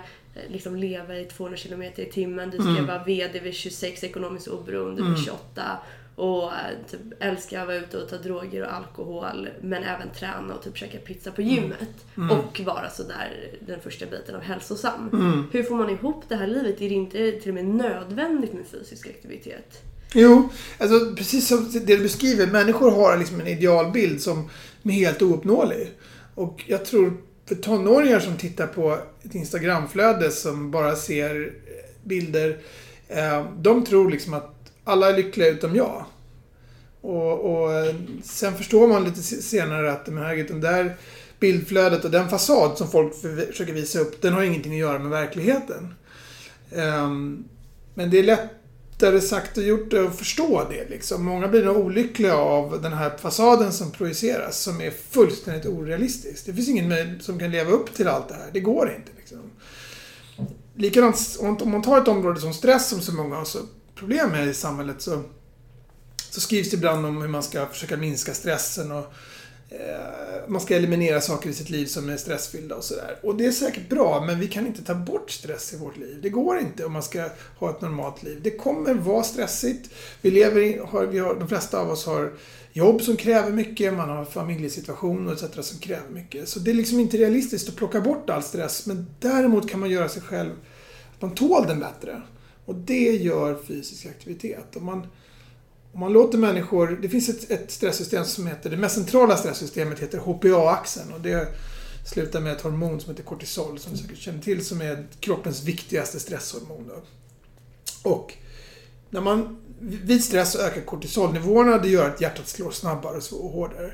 [0.49, 2.51] liksom leva i 200 km i timmen.
[2.51, 2.87] Du ska mm.
[2.87, 5.41] vara VD vid 26, ekonomiskt oberoende vid 28.
[5.55, 5.77] Mm.
[6.15, 6.51] Och eh,
[6.91, 9.49] typ, älska att vara ute och ta droger och alkohol.
[9.61, 11.55] Men även träna och typ käka pizza på mm.
[11.55, 12.07] gymmet.
[12.17, 12.31] Mm.
[12.31, 15.11] Och vara sådär den första biten av hälsosam.
[15.13, 15.45] Mm.
[15.53, 16.81] Hur får man ihop det här livet?
[16.81, 19.83] Är det inte till och med nödvändigt med fysisk aktivitet?
[20.15, 22.47] Jo, alltså precis som det du beskriver.
[22.47, 24.51] Människor har liksom en idealbild som
[24.83, 25.91] är helt ouppnåelig.
[26.35, 27.17] Och jag tror
[27.55, 32.59] för tonåringar som tittar på ett Instagramflöde som bara ser eh, bilder.
[33.09, 36.05] Eh, de tror liksom att alla är lyckliga utom jag.
[37.01, 40.97] Och, och eh, sen förstår man lite senare att men herregud, den där
[41.41, 45.11] bildflödet och den fasad som folk försöker visa upp, den har ingenting att göra med
[45.11, 45.95] verkligheten.
[46.75, 47.45] Ehm,
[47.95, 48.23] men det är
[49.03, 50.89] lättare sagt och gjort att förstå det.
[50.91, 51.25] Liksom.
[51.25, 56.47] Många blir nog olyckliga av den här fasaden som projiceras som är fullständigt orealistisk.
[56.47, 58.51] Det finns ingen som kan leva upp till allt det här.
[58.53, 59.11] Det går inte.
[59.17, 59.39] Liksom.
[60.75, 63.59] Likadant om man tar ett område som stress som så många har så
[63.95, 65.23] problem med i samhället så,
[66.31, 69.13] så skrivs det ibland om hur man ska försöka minska stressen och
[69.81, 73.19] Eh, man ska eliminera saker i sitt liv som är stressfyllda och sådär.
[73.23, 76.19] Och det är säkert bra, men vi kan inte ta bort stress i vårt liv.
[76.23, 78.41] Det går inte om man ska ha ett normalt liv.
[78.43, 79.91] Det kommer vara stressigt.
[80.21, 82.33] Vi lever i, har, vi har, de flesta av oss har
[82.73, 85.67] jobb som kräver mycket, man har familjesituationer etc.
[85.67, 86.49] som kräver mycket.
[86.49, 89.91] Så det är liksom inte realistiskt att plocka bort all stress, men däremot kan man
[89.91, 90.53] göra sig själv,
[91.15, 92.23] att man tål den bättre.
[92.65, 94.77] Och det gör fysisk aktivitet.
[94.77, 95.07] Om man,
[95.93, 96.99] om man låter människor...
[97.03, 98.71] Det finns ett, ett stresssystem som heter...
[98.71, 101.13] Det mest centrala stresssystemet heter HPA-axeln.
[101.13, 101.49] Och det
[102.05, 105.63] slutar med ett hormon som heter kortisol, som du säkert känner till, som är kroppens
[105.65, 106.89] viktigaste stresshormon.
[106.89, 107.03] Då.
[108.11, 108.35] Och
[109.11, 111.79] när man, vid stress så ökar kortisolnivåerna.
[111.79, 113.93] Det gör att hjärtat slår snabbare och hårdare.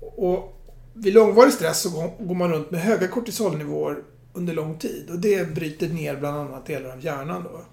[0.00, 0.56] Och
[0.94, 5.10] vid långvarig stress så går man runt med höga kortisolnivåer under lång tid.
[5.10, 7.44] Och det bryter ner bland annat delar av hjärnan.
[7.44, 7.64] Då.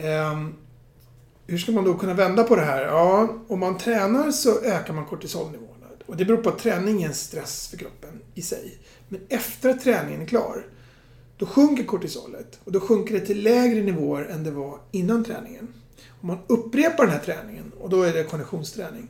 [0.00, 0.54] Ehm,
[1.46, 2.84] hur ska man då kunna vända på det här?
[2.84, 5.72] Ja, om man tränar så ökar man kortisolnivåerna.
[6.06, 8.78] Och det beror på att träning är en stress för kroppen i sig.
[9.08, 10.66] Men efter att träningen är klar,
[11.36, 12.60] då sjunker kortisolet.
[12.64, 15.68] Och då sjunker det till lägre nivåer än det var innan träningen.
[16.20, 19.08] Om man upprepar den här träningen, och då är det konditionsträning,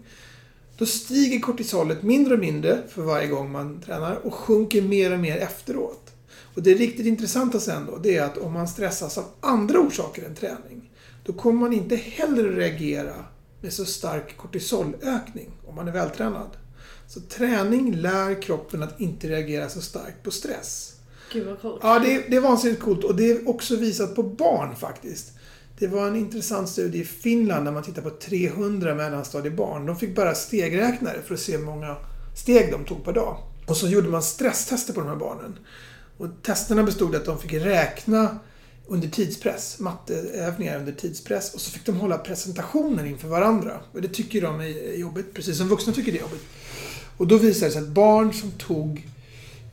[0.79, 5.21] då stiger kortisolet mindre och mindre för varje gång man tränar och sjunker mer och
[5.21, 6.12] mer efteråt.
[6.55, 10.23] Och det riktigt intressanta sen då, det är att om man stressas av andra orsaker
[10.23, 10.92] än träning,
[11.25, 13.25] då kommer man inte heller reagera
[13.61, 16.51] med så stark kortisolökning om man är vältränad.
[17.07, 20.97] Så träning lär kroppen att inte reagera så starkt på stress.
[21.33, 21.81] Gud vad coolt.
[21.83, 25.33] Ja, det är, det är vansinnigt coolt och det är också visat på barn faktiskt.
[25.79, 29.87] Det var en intressant studie i Finland när man tittade på 300 mellanstadiebarn.
[29.87, 31.97] De fick bara stegräknare för att se hur många
[32.37, 33.39] steg de tog per dag.
[33.67, 35.59] Och så gjorde man stresstester på de här barnen.
[36.19, 38.39] Och testerna bestod i att de fick räkna
[38.87, 43.81] under tidspress, matteövningar under tidspress och så fick de hålla presentationer inför varandra.
[43.92, 46.47] Och det tycker de är jobbigt, precis som vuxna tycker det är jobbigt.
[47.16, 49.09] Och då visade det sig att barn som tog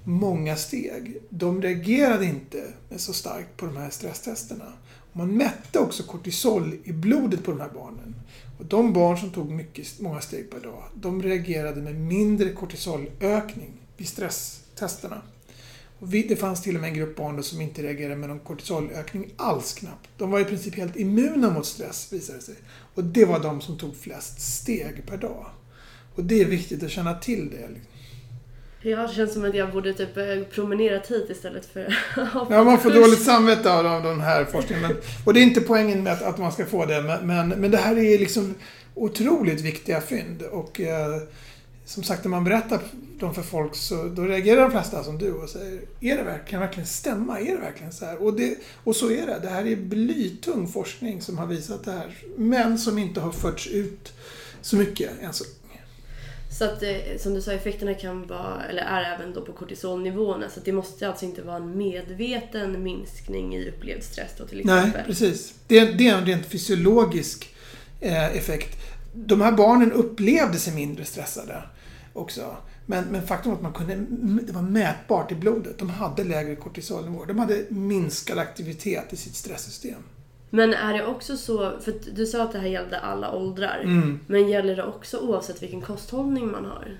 [0.03, 2.63] många steg, de reagerade inte
[2.95, 4.73] så starkt på de här stresstesterna.
[5.13, 8.15] Man mätte också kortisol i blodet på de här barnen.
[8.59, 13.71] Och de barn som tog mycket, många steg per dag, de reagerade med mindre kortisolökning
[13.97, 15.21] vid stresstesterna.
[15.99, 19.33] Och det fanns till och med en grupp barn som inte reagerade med någon kortisolökning
[19.37, 20.09] alls knappt.
[20.17, 22.55] De var i princip helt immuna mot stress, visade det sig.
[22.95, 25.45] Och det var de som tog flest steg per dag.
[26.15, 27.69] Och det är viktigt att känna till det.
[28.81, 31.97] Ja, det känns som att jag borde typ eh, promenera hit istället för
[32.49, 34.87] Ja, man får dåligt samvete av den här forskningen.
[34.87, 37.49] Men, och det är inte poängen med att, att man ska få det, men, men,
[37.49, 38.55] men, det här är liksom
[38.95, 40.41] otroligt viktiga fynd.
[40.41, 41.21] Och eh,
[41.89, 42.81] som sagt, när man berättar
[43.19, 46.45] dem för folk så då reagerar de flesta som du och säger Är det verkligen,
[46.45, 47.39] kan det verkligen stämma?
[47.39, 48.23] Är det verkligen så här?
[48.23, 49.39] Och, det, och så är det.
[49.41, 52.17] Det här är blytung forskning som har visat det här.
[52.37, 54.13] Men som inte har förts ut
[54.61, 55.45] så mycket än så
[56.59, 60.49] så att eh, som du sa, effekterna kan vara, eller är även då på kortisolnivåerna.
[60.49, 64.91] Så det måste alltså inte vara en medveten minskning i upplevd stress då till exempel.
[64.93, 65.53] Nej, precis.
[65.67, 67.55] Det är, det är en rent fysiologisk
[67.99, 68.77] eh, effekt.
[69.13, 71.63] De här barnen upplevde sig mindre stressade
[72.19, 72.57] också.
[72.85, 73.95] Men, men faktum var att man kunde,
[74.45, 75.77] det var mätbart i blodet.
[75.77, 77.25] De hade lägre kortisolnivåer.
[77.25, 80.03] De hade minskad aktivitet i sitt stresssystem.
[80.49, 83.81] Men är det också så, för du sa att det här gällde alla åldrar.
[83.83, 84.19] Mm.
[84.27, 86.97] Men gäller det också oavsett vilken kosthållning man har?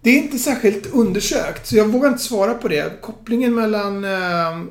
[0.00, 3.00] Det är inte särskilt undersökt, så jag vågar inte svara på det.
[3.00, 4.64] Kopplingen mellan eh,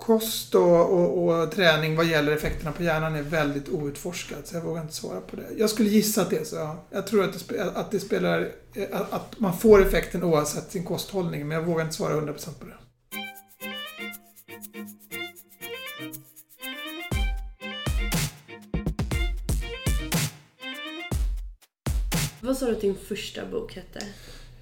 [0.00, 4.62] kost och, och, och, träning vad gäller effekterna på hjärnan är väldigt outforskad, så jag
[4.62, 5.46] vågar inte svara på det.
[5.56, 6.76] Jag skulle gissa att det är så.
[6.90, 8.52] Jag tror att det, att det spelar,
[9.10, 12.74] att man får effekten oavsett sin kosthållning, men jag vågar inte svara 100% på det.
[22.40, 24.06] Vad sa du att din första bok hette?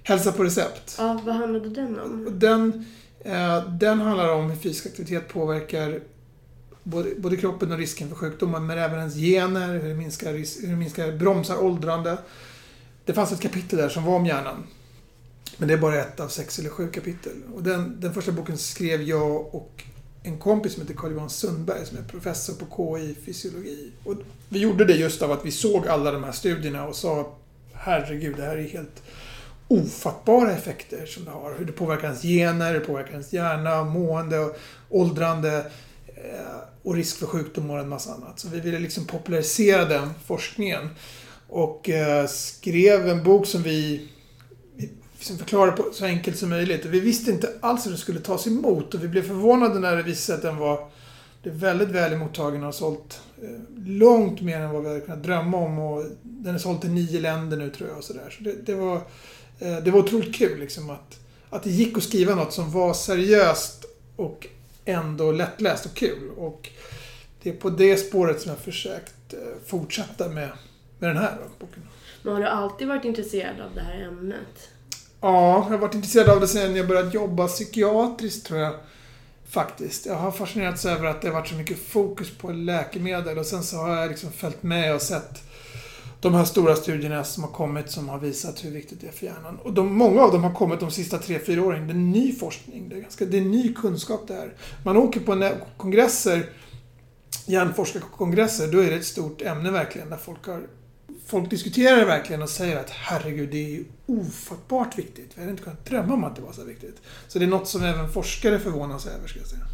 [0.03, 0.95] Hälsa på recept.
[0.97, 2.39] Ja, vad handlade den om?
[2.39, 2.83] Den, eh,
[3.23, 5.99] Eh, den handlar om hur fysisk aktivitet påverkar
[6.83, 10.67] både, både kroppen och risken för sjukdomar, men även ens gener, hur det minskar, hur
[10.67, 12.17] det minskar bromsar åldrande.
[13.05, 14.63] Det fanns ett kapitel där som var om hjärnan.
[15.57, 17.33] Men det är bara ett av sex eller sju kapitel.
[17.55, 19.83] Och den, den första boken skrev jag och
[20.23, 23.91] en kompis som heter Carl-Johan Sundberg som är professor på KI fysiologi.
[24.03, 24.15] Och
[24.49, 27.35] vi gjorde det just av att vi såg alla de här studierna och sa
[27.73, 29.03] herregud, det här är helt
[29.73, 31.55] ofattbara effekter som det har.
[31.57, 34.49] Hur det påverkar ens gener, hur det påverkar ens hjärna, mående,
[34.89, 35.65] åldrande.
[36.07, 38.39] Eh, och risk för sjukdom och en massa annat.
[38.39, 40.89] Så vi ville liksom popularisera den forskningen.
[41.47, 44.09] Och eh, skrev en bok som vi
[45.23, 46.85] som liksom förklarade på så enkelt som möjligt.
[46.85, 49.95] Och vi visste inte alls hur den skulle tas emot och vi blev förvånade när
[49.95, 50.89] det visade sig att den var
[51.43, 55.57] väldigt väl mottagen och har sålt eh, långt mer än vad vi hade kunnat drömma
[55.57, 55.79] om.
[55.79, 57.97] Och den är såld till nio länder nu tror jag.
[57.97, 58.29] Och så där.
[58.29, 59.01] så det, det, var,
[59.59, 63.85] det var otroligt kul liksom att, att det gick att skriva något som var seriöst
[64.15, 64.47] och
[64.85, 66.29] ändå lättläst och kul.
[66.37, 66.69] Och
[67.41, 70.49] det är på det spåret som jag försökt eh, fortsätta med,
[70.99, 71.83] med den här boken.
[72.23, 74.69] Men har du alltid varit intresserad av det här ämnet?
[75.21, 78.73] Ja, jag har varit intresserad av det sedan jag började jobba psykiatriskt tror jag.
[79.49, 80.05] Faktiskt.
[80.05, 83.63] Jag har fascinerats över att det har varit så mycket fokus på läkemedel och sen
[83.63, 85.43] så har jag liksom följt med och sett
[86.23, 89.25] de här stora studierna som har kommit som har visat hur viktigt det är för
[89.25, 89.59] hjärnan.
[89.63, 91.87] Och de, många av dem har kommit de sista tre fyra åren.
[91.87, 92.89] Det är ny forskning.
[92.89, 94.53] Det är, ganska, det är ny kunskap det här.
[94.85, 96.49] Man åker på kongresser,
[97.45, 100.61] hjärnforskarkongresser, då är det ett stort ämne verkligen där folk har
[101.25, 105.31] folk diskuterar det verkligen och säger att herregud, det är ju ofattbart viktigt.
[105.35, 107.01] Vi hade inte kunnat drömma om att det var så viktigt.
[107.27, 109.72] Så det är något som även forskare förvånas över, ska jag säga.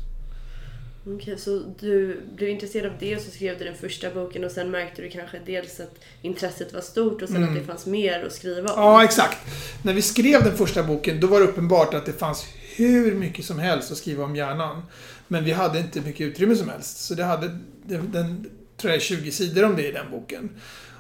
[1.02, 4.44] Okej, okay, så du blev intresserad av det och så skrev du den första boken
[4.44, 7.50] och sen märkte du kanske dels att intresset var stort och sen mm.
[7.50, 8.82] att det fanns mer att skriva om?
[8.82, 9.38] Ja, exakt.
[9.84, 13.46] När vi skrev den första boken, då var det uppenbart att det fanns hur mycket
[13.46, 14.84] som helst att skriva om hjärnan.
[15.28, 16.98] Men vi hade inte mycket utrymme som helst.
[16.98, 20.50] Så det hade, den, den tror jag, är 20 sidor om det i den boken.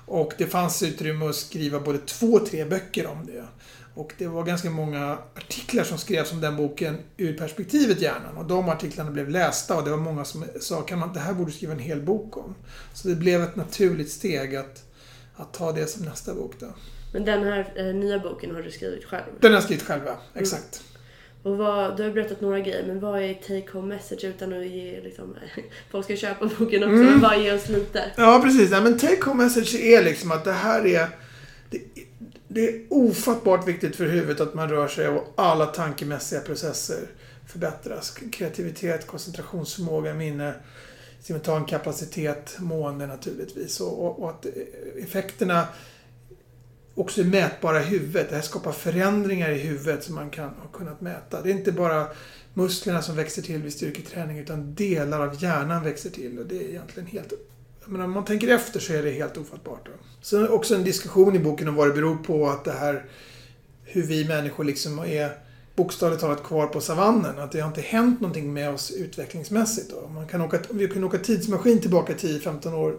[0.05, 3.45] Och det fanns utrymme att skriva både två tre böcker om det.
[3.93, 8.37] Och det var ganska många artiklar som skrevs om den boken ur perspektivet hjärnan.
[8.37, 11.33] Och de artiklarna blev lästa och det var många som sa kan man, det här
[11.33, 12.55] borde du skriva en hel bok om.
[12.93, 14.83] Så det blev ett naturligt steg att,
[15.35, 16.53] att ta det som nästa bok.
[16.59, 16.67] Då.
[17.13, 19.23] Men den här eh, nya boken har du skrivit själv?
[19.39, 20.11] Den har jag skrivit själv, ja.
[20.11, 20.43] Mm.
[20.43, 20.81] Exakt.
[20.81, 20.89] Mm.
[21.43, 24.65] Och vad, du har berättat några grejer, men vad är take home message utan att
[24.65, 25.35] ge liksom,
[25.91, 27.05] folk ska köpa boken också, mm.
[27.05, 28.11] men bara ge oss lite.
[28.17, 28.71] Ja, precis.
[28.71, 31.09] Ja, men take home message är liksom att det här är
[31.69, 31.81] det,
[32.51, 37.07] det är ofattbart viktigt för huvudet att man rör sig och alla tankemässiga processer
[37.47, 38.17] förbättras.
[38.31, 40.53] Kreativitet, koncentrationsförmåga, minne,
[41.21, 43.79] simultan kapacitet, mående naturligtvis.
[43.79, 44.45] Och, och, och att
[44.97, 45.67] effekterna
[46.95, 48.29] också är mätbara i huvudet.
[48.29, 51.41] Det här skapar förändringar i huvudet som man kan ha kunnat mäta.
[51.41, 52.07] Det är inte bara
[52.53, 56.69] musklerna som växer till vid styrketräning utan delar av hjärnan växer till och det är
[56.69, 57.33] egentligen helt...
[57.85, 59.85] Men om man tänker efter så är det helt ofattbart.
[59.85, 59.91] Då.
[60.21, 63.05] Sen också en diskussion i boken om vad det beror på att det här
[63.83, 65.31] hur vi människor liksom är
[65.75, 67.39] bokstavligt talat kvar på savannen.
[67.39, 69.89] Att det har inte hänt någonting med oss utvecklingsmässigt.
[69.89, 70.07] Då.
[70.07, 72.95] Man kan åka, om vi kunde åka tidsmaskin tillbaka 10-15 år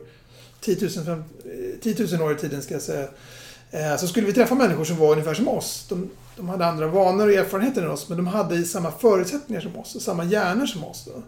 [0.60, 1.22] 10 000,
[1.80, 3.08] 10 000 år i tiden ska jag säga
[3.70, 5.86] eh, så skulle vi träffa människor som var ungefär som oss.
[5.88, 9.76] De, de hade andra vanor och erfarenheter än oss, men de hade samma förutsättningar som
[9.76, 11.04] oss och samma hjärnor som oss.
[11.04, 11.22] Då.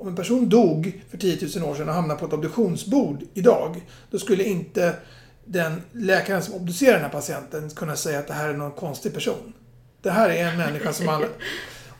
[0.00, 3.86] Om en person dog för 10 000 år sedan och hamnade på ett obduktionsbord idag,
[4.10, 4.94] då skulle inte
[5.44, 9.14] den läkaren som obducerar den här patienten kunna säga att det här är någon konstig
[9.14, 9.52] person.
[10.02, 11.26] Det här är en människa som alla...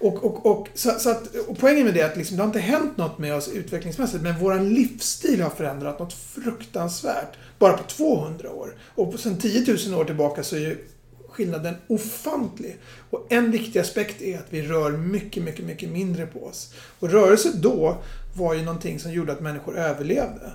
[0.02, 2.46] Och, och, och, så, så att, och poängen med det är att liksom, det har
[2.46, 7.82] inte hänt något med oss utvecklingsmässigt, men vår livsstil har förändrat något fruktansvärt bara på
[7.82, 8.76] 200 år.
[8.94, 10.86] Och sen 10 000 år tillbaka så är ju
[11.30, 12.78] skillnaden ofantlig.
[13.10, 16.74] Och en viktig aspekt är att vi rör mycket, mycket, mycket mindre på oss.
[16.98, 18.02] Och rörelse då
[18.34, 20.52] var ju någonting som gjorde att människor överlevde.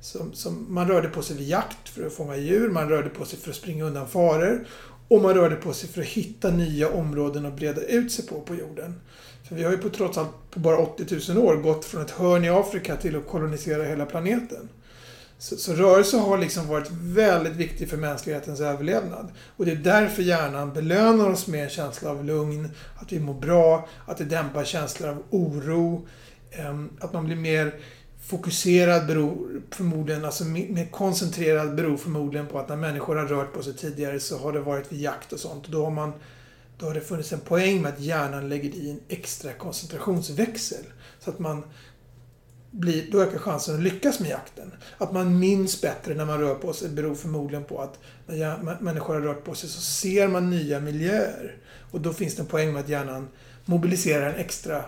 [0.00, 3.24] Som, som man rörde på sig vid jakt för att fånga djur, man rörde på
[3.24, 4.66] sig för att springa undan faror
[5.08, 8.40] och man rörde på sig för att hitta nya områden att breda ut sig på,
[8.40, 9.00] på jorden.
[9.48, 12.10] För vi har ju på trots allt på bara 80 000 år gått från ett
[12.10, 14.68] hörn i Afrika till att kolonisera hela planeten.
[15.42, 19.32] Så, så rörelse har liksom varit väldigt viktig för mänsklighetens överlevnad.
[19.56, 23.34] Och det är därför hjärnan belönar oss med en känsla av lugn, att vi mår
[23.34, 26.06] bra, att det dämpar känslor av oro,
[27.00, 27.74] att man blir mer
[28.24, 33.62] fokuserad beror förmodligen, alltså mer koncentrerad beror förmodligen på att när människor har rört på
[33.62, 35.68] sig tidigare så har det varit vid jakt och sånt.
[35.68, 36.12] Då har, man,
[36.78, 40.84] då har det funnits en poäng med att hjärnan lägger i en extra koncentrationsväxel.
[41.20, 41.62] Så att man
[42.72, 44.72] blir, då ökar chansen att lyckas med jakten.
[44.98, 49.14] Att man minns bättre när man rör på sig beror förmodligen på att när människor
[49.14, 51.56] har rört på sig så ser man nya miljöer.
[51.90, 53.28] Och då finns det en poäng med att hjärnan
[53.64, 54.84] mobiliserar en extra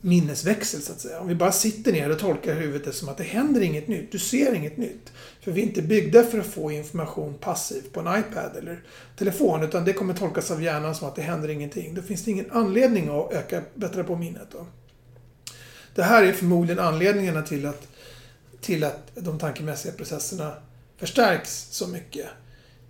[0.00, 1.20] minnesväxel så att säga.
[1.20, 4.12] Om vi bara sitter ner och tolkar huvudet som att det händer inget nytt.
[4.12, 5.12] Du ser inget nytt.
[5.40, 8.82] För vi är inte byggda för att få information passivt på en iPad eller
[9.18, 11.94] telefon utan det kommer tolkas av hjärnan som att det händer ingenting.
[11.94, 14.48] Då finns det ingen anledning att öka, bättra på minnet.
[14.52, 14.66] Då.
[15.98, 17.88] Det här är förmodligen anledningarna till att,
[18.60, 20.52] till att de tankemässiga processerna
[20.96, 22.26] förstärks så mycket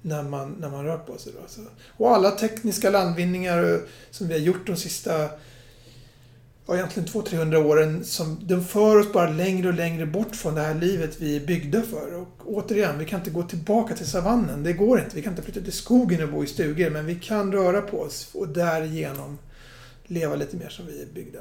[0.03, 1.33] när man, när man rör på sig.
[1.33, 1.63] Då.
[1.97, 3.79] och alla tekniska landvinningar eh,
[4.11, 5.29] som vi har gjort de sista
[6.67, 10.61] ja, egentligen 200-300 åren som de för oss bara längre och längre bort från det
[10.61, 12.15] här livet vi är byggda för.
[12.15, 14.63] Och återigen, vi kan inte gå tillbaka till savannen.
[14.63, 15.17] Det går inte.
[15.17, 16.91] Vi kan inte flytta till skogen och bo i stugor.
[16.91, 19.39] Men vi kan röra på oss och därigenom
[20.07, 21.41] leva lite mer som vi är byggda.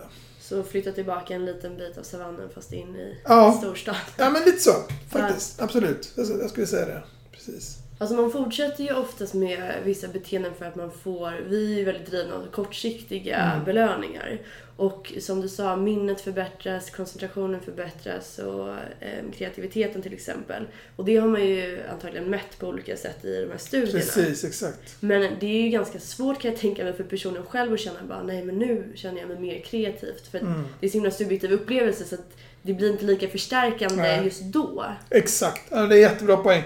[0.50, 3.52] Så flytta tillbaka en liten bit av savannen fast in i Ja.
[3.62, 3.96] storstan.
[4.18, 4.74] Ja, men lite så.
[5.12, 5.62] Faktiskt.
[5.62, 6.12] Absolut.
[6.16, 7.04] Jag jag skulle säga det.
[7.32, 7.78] Precis.
[8.00, 11.84] Alltså man fortsätter ju oftast med vissa beteenden för att man får, vi är ju
[11.86, 13.66] väldigt drivna av kortsiktiga Mm.
[13.66, 14.42] belöningar.
[14.78, 20.64] Och som du sa, minnet förbättras, koncentrationen förbättras och eh, kreativiteten till exempel.
[20.96, 24.00] Och det har man ju antagligen mätt på olika sätt i de här studierna.
[24.00, 24.96] Precis, exakt.
[25.00, 28.00] Men det är ju ganska svårt kan jag tänka mig för personen själv att känna
[28.08, 30.28] bara nej men nu känner jag mig mer kreativt.
[30.28, 30.64] För Mm.
[30.80, 34.24] det är så himla subjektiv upplevelse så att det blir inte lika förstärkande Nej.
[34.26, 34.86] just då.
[35.10, 35.70] Exakt.
[35.70, 36.64] Det är jättebra poäng.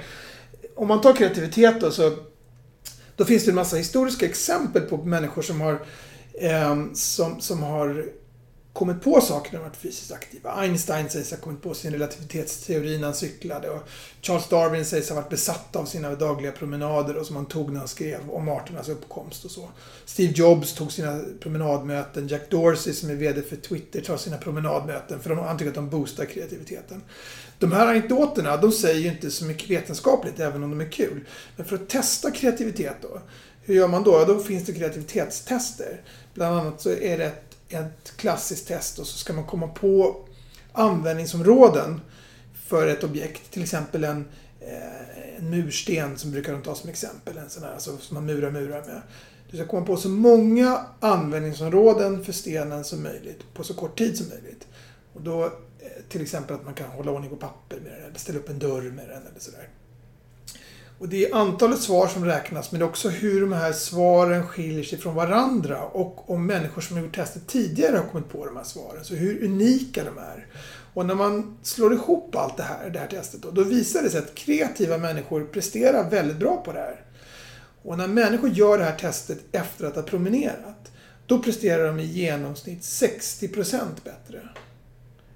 [0.75, 2.17] Om man tar kreativitet då så
[3.15, 5.79] då finns det en massa historiska exempel på människor som har
[6.39, 8.05] Ehm, som, som har
[8.73, 10.51] kommit på saker när de varit fysiskt aktiva.
[10.51, 13.81] Einstein sägs ha kommit på sin relativitetsteori när han cyklade och
[14.21, 17.79] Charles Darwin sägs ha varit besatt av sina dagliga promenader och som han tog när
[17.79, 19.69] han skrev om arternas uppkomst och så.
[20.05, 22.27] Steve Jobs tog sina promenadmöten.
[22.27, 25.75] Jack Dorsey som är VD för Twitter tar sina promenadmöten för de, han tycker att
[25.75, 27.01] de boostar kreativiteten.
[27.59, 31.25] De här anekdoterna, de säger ju inte så mycket vetenskapligt även om de är kul.
[31.55, 33.21] Men för att testa kreativitet då,
[33.71, 34.11] hur gör man då?
[34.11, 36.01] Ja, då finns det kreativitetstester.
[36.33, 40.25] Bland annat så är det ett, ett klassiskt test och så ska man komma på
[40.73, 42.01] användningsområden
[42.67, 43.51] för ett objekt.
[43.51, 44.27] Till exempel en,
[44.59, 47.37] eh, en mursten som brukar de ta som exempel.
[47.37, 49.01] En sån här alltså, som man murar murar med.
[49.51, 54.17] Du ska komma på så många användningsområden för stenen som möjligt på så kort tid
[54.17, 54.67] som möjligt.
[55.13, 55.49] Och då eh,
[56.09, 58.59] till exempel att man kan hålla ordning på papper med den eller ställa upp en
[58.59, 59.67] dörr med den eller sådär.
[61.01, 64.47] Och det är antalet svar som räknas men det är också hur de här svaren
[64.47, 68.45] skiljer sig från varandra och om människor som har gjort testet tidigare har kommit på
[68.45, 69.05] de här svaren.
[69.05, 70.47] Så hur unika de är.
[70.93, 74.09] Och när man slår ihop allt det här, det här testet då, då visar det
[74.09, 77.05] sig att kreativa människor presterar väldigt bra på det här.
[77.83, 80.91] Och när människor gör det här testet efter att ha promenerat,
[81.25, 84.39] då presterar de i genomsnitt 60% bättre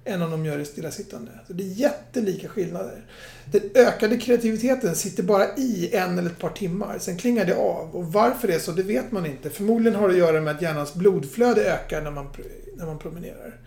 [0.05, 1.31] än om de gör det stillasittande.
[1.47, 3.05] Så det är jättelika skillnader.
[3.51, 7.95] Den ökade kreativiteten sitter bara i en eller ett par timmar, sen klingar det av.
[7.95, 9.49] Och varför det är så, det vet man inte.
[9.49, 12.27] Förmodligen har det att göra med att hjärnans blodflöde ökar när man,
[12.75, 13.59] när man promenerar.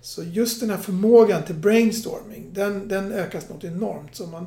[0.00, 4.14] Så just den här förmågan till brainstorming, den, den ökas något enormt.
[4.14, 4.46] Så om man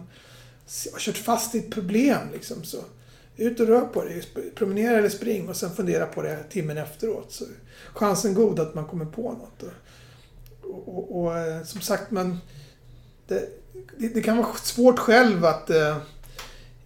[0.91, 2.77] har kört fast i ett problem, liksom, så
[3.37, 4.23] ut och rör på dig.
[4.55, 7.31] Promenera eller spring och sen fundera på det timmen efteråt.
[7.31, 7.45] Så
[7.93, 9.63] chansen god att man kommer på något.
[10.61, 12.37] Och, och, och eh, som sagt, man,
[13.27, 13.49] det,
[13.97, 15.97] det, det, kan vara svårt själv att eh,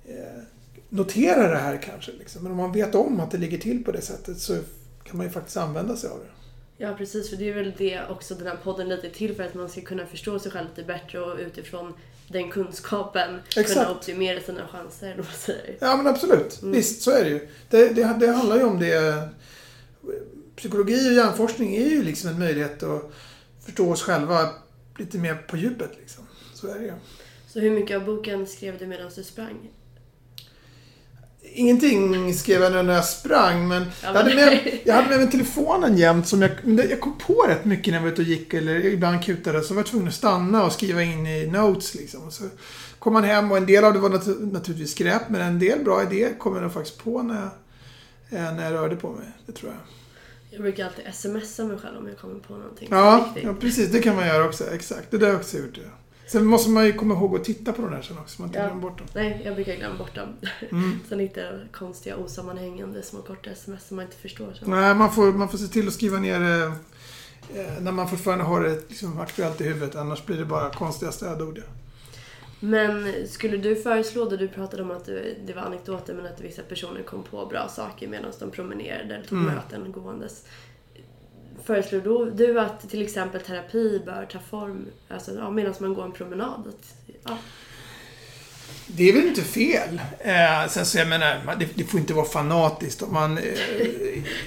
[0.06, 0.42] eh,
[0.90, 2.12] notera det här kanske.
[2.12, 2.44] Liksom.
[2.44, 4.58] Men om man vet om att det ligger till på det sättet så
[5.04, 6.32] kan man ju faktiskt använda sig av det.
[6.78, 9.44] Ja precis, för det är väl det också den här podden lite är till för
[9.44, 11.94] att man ska kunna förstå sig själv lite bättre och utifrån
[12.28, 13.74] den kunskapen Exakt.
[13.74, 15.78] kunna optimera sina chanser, eller vad säger.
[15.80, 16.74] Ja men absolut, Mm.
[16.74, 17.48] visst så är det ju.
[17.70, 19.30] Det, det, det handlar ju om det.
[20.56, 23.12] Psykologi och hjärnforskning är ju liksom en möjlighet att
[23.66, 24.50] förstå oss själva
[24.98, 25.92] lite mer på djupet.
[26.00, 26.24] Liksom.
[26.62, 26.94] Så är det ju.
[27.48, 29.70] Så hur mycket av boken skrev du medan du sprang?
[31.54, 35.18] Ingenting skrev jag när jag sprang, men Ja, jag, men- hade med, jag hade med
[35.20, 36.28] mig telefonen jämt.
[36.28, 38.86] Som jag, det- jag kom på rätt mycket när jag var ute och gick, eller
[38.86, 41.96] ibland kutade, så var jag tvungen att stanna och skriva in i notes.
[41.96, 42.24] Liksom.
[42.24, 42.44] Och så
[43.00, 45.84] kom man hem och en del av det var nat- naturligtvis skräp, men en del
[45.84, 47.36] bra idéer kom jag nog faktiskt på när
[48.30, 49.28] jag, eh, när jag rörde på mig.
[49.46, 49.80] Det tror jag.
[50.54, 53.90] Jag brukar alltid smsa mig själv om jag kommer på någonting Ja, ja, precis.
[53.92, 54.72] Det kan man göra också.
[54.74, 55.12] Exakt.
[55.12, 55.78] Det där har jag också gjort.
[55.78, 55.90] Ja.
[56.32, 58.50] Sen måste man ju komma ihåg att titta på de där sen också, så man
[58.50, 58.66] inte Ja.
[58.66, 59.08] glömmer bort dem.
[59.16, 60.30] Nej, jag brukar glömma bort dem.
[60.72, 61.00] Mm.
[61.10, 64.54] Sen hittar konstiga osammanhängande små korta sms som man inte förstår.
[64.54, 64.66] Så.
[64.70, 66.64] Nej, man får, man får se till att skriva ner det
[67.62, 69.96] eh, när man fortfarande har det liksom, aktuellt i huvudet.
[69.96, 71.62] Annars blir det bara konstiga stödord.
[72.60, 76.42] Men skulle du föreslå, då du pratade om att du, det var anekdoter men att
[76.42, 79.54] vissa personer kom på bra saker medan de promenerade eller tog Mm.
[79.56, 80.44] möten gåendes.
[81.72, 86.06] Föreslår då du att till exempel terapi bör ta form alltså, ja, medan man går
[86.06, 86.64] en promenad?
[86.68, 87.38] Att, ja.
[88.88, 90.02] Det är väl inte fel.
[90.20, 93.02] Eh, sen så jag menar, det, det får inte vara fanatiskt.
[93.02, 93.44] Om man, eh,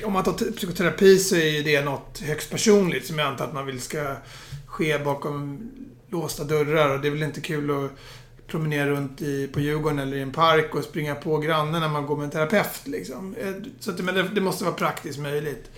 [0.04, 3.54] om man tar psykoterapi så är ju det något högst personligt som jag antar att
[3.54, 4.16] man vill ska
[4.66, 5.70] ske bakom
[6.10, 6.94] låsta dörrar.
[6.94, 7.90] Och det är väl inte kul att
[8.46, 12.06] promenera runt i, på Djurgården eller i en park och springa på grannen när man
[12.06, 12.86] går med en terapeut.
[12.86, 13.34] Liksom.
[13.34, 15.70] Eh, Så att, men det, det måste vara praktiskt möjligt.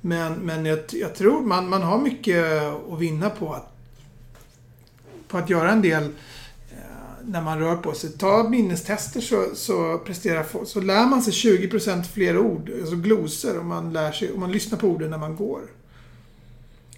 [0.00, 3.72] Men, men jag, jag tror man, man har mycket att vinna på att,
[5.28, 6.78] på att göra en del eh,
[7.24, 8.10] när man rör på sig.
[8.10, 13.66] Ta minnestester så, så, presterar, så lär man sig 20% fler ord, alltså glosor, om
[13.66, 15.60] man, lär sig, om man lyssnar på orden när man går.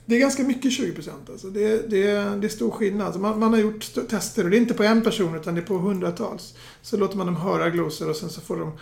[0.08, 1.10] Det är ganska mycket 20%.
[1.30, 1.50] Alltså.
[1.50, 3.06] Det, det, det är stor skillnad.
[3.06, 5.60] Alltså man, man, har gjort tester och det är inte på en person utan det
[5.60, 6.54] är på hundratals.
[6.82, 8.72] Så låter man dem höra glosor och sen så får de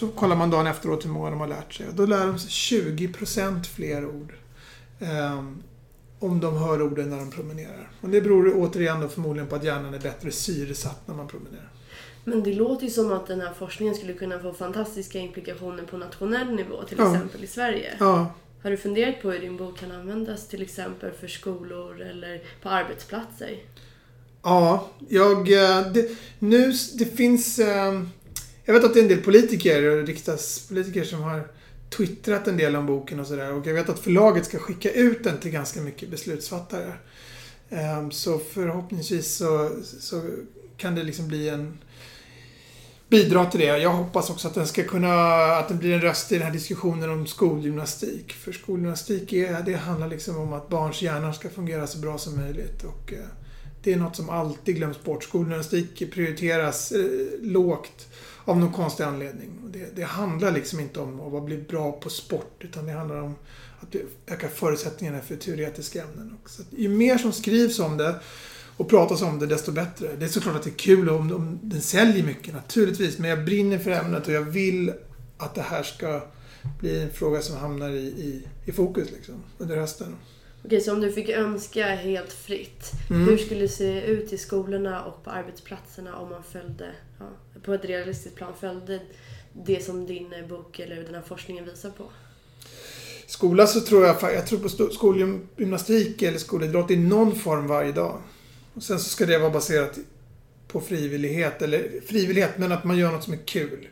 [0.00, 1.86] så kollar man dagen efteråt hur många de har lärt sig.
[1.94, 4.32] Då lär de sig 20 procent fler ord.
[5.00, 5.62] Um,
[6.18, 7.90] om de hör orden när de promenerar.
[8.00, 11.68] Och det beror återigen då förmodligen på att hjärnan är bättre syresatt när man promenerar.
[12.24, 15.96] Men det låter ju som att den här forskningen skulle kunna få fantastiska implikationer på
[15.96, 17.14] nationell nivå, till Ja.
[17.14, 17.96] exempel i Sverige.
[18.00, 18.32] Ja,
[18.62, 22.68] Har du funderat på hur din bok kan användas till exempel för skolor eller på
[22.68, 23.58] arbetsplatser?
[24.42, 25.38] Ja, jag...
[25.52, 27.58] eh, Det, nu, det finns...
[28.70, 31.48] Jag vet att det är en del politiker och riksdagspolitiker som har
[31.88, 33.52] twittrat en del om boken och sådär.
[33.52, 36.92] Och jag vet att förlaget ska skicka ut den till ganska mycket beslutsfattare.
[37.70, 40.22] Ehm, så förhoppningsvis så, så
[40.76, 41.78] kan det liksom bli en...
[43.08, 43.66] Bidra till det.
[43.66, 45.42] Jag hoppas också att den ska kunna...
[45.56, 48.32] Att den blir en röst i den här diskussionen om skolgymnastik.
[48.32, 52.36] För skolgymnastik är, det handlar liksom om att barns hjärnor ska fungera så bra som
[52.36, 52.84] möjligt.
[52.84, 53.18] Och, eh,
[53.82, 55.24] det är något som alltid glöms bort.
[55.24, 57.00] Skolgymnastik prioriteras eh,
[57.40, 58.06] lågt
[58.44, 59.50] av någon konstig anledning.
[59.72, 63.34] Det, det handlar liksom inte om att bli bra på sport utan det handlar om
[63.80, 66.36] att öka förutsättningarna för teoretiska ämnen.
[66.42, 68.14] Och så att ju mer som skrivs om det
[68.76, 70.08] och pratas om det, desto bättre.
[70.18, 73.18] Det är såklart att det är kul om, om den säljer mycket, naturligtvis.
[73.18, 74.92] Men jag brinner för ämnet och jag vill
[75.38, 76.22] att det här ska
[76.80, 80.16] bli en fråga som hamnar i, i, i fokus liksom, under hösten.
[80.64, 83.28] Okej, så om du fick önska helt fritt, Mm.
[83.28, 86.90] hur skulle det se ut i skolorna och på arbetsplatserna om man följde,
[87.20, 89.00] ja, på ett realistiskt plan, följde
[89.52, 92.04] det som din bok eller den här forskningen visar på?
[93.26, 98.22] Skola så tror jag, jag tror på skolgymnastik eller skolidrott i någon form varje dag.
[98.74, 99.98] Och sen så ska det vara baserat
[100.68, 103.88] på frivillighet, eller frivillighet, men att man gör något som är kul.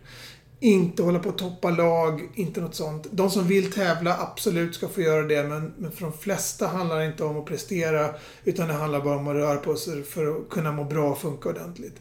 [0.61, 3.07] Inte hålla på att toppa lag, inte något sånt.
[3.11, 6.99] De som vill tävla, absolut ska få göra det, men, men för de flesta handlar
[6.99, 8.15] det inte om att prestera,
[8.45, 11.19] utan det handlar bara om att röra på sig för att kunna må bra och
[11.19, 12.01] funka ordentligt.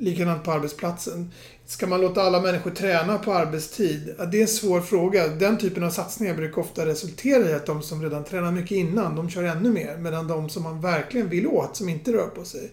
[0.00, 1.30] Likadant på arbetsplatsen.
[1.66, 4.14] Ska man låta alla människor träna på arbetstid?
[4.18, 5.28] Ja, det är en svår fråga.
[5.28, 9.16] Den typen av satsningar brukar ofta resultera i att de som redan tränar mycket innan,
[9.16, 9.96] de kör ännu mer.
[9.96, 12.70] Medan de som man verkligen vill åt, som inte rör på sig,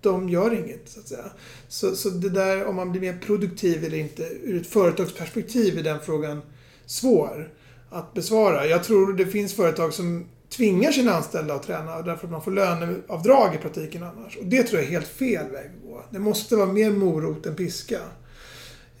[0.00, 1.24] de gör inget, så att säga.
[1.68, 5.82] Så, så det där, om man blir mer produktiv eller inte, ur ett företagsperspektiv är
[5.82, 6.42] den frågan
[6.86, 7.52] svår
[7.90, 8.66] att besvara.
[8.66, 12.50] Jag tror det finns företag som tvingar sina anställda att träna därför att man får
[12.50, 14.36] löneavdrag i praktiken annars.
[14.36, 16.04] Och det tror jag är helt fel väg att gå.
[16.10, 17.98] Det måste vara mer morot än piska.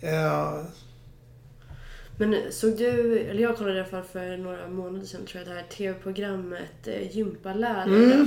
[0.00, 0.60] Eh,
[2.18, 5.52] Men såg du, eller jag kollade i alla fall för några månader sedan tror jag,
[5.52, 8.04] det här tv-programmet eh, Gympaläraren.
[8.12, 8.26] Mm.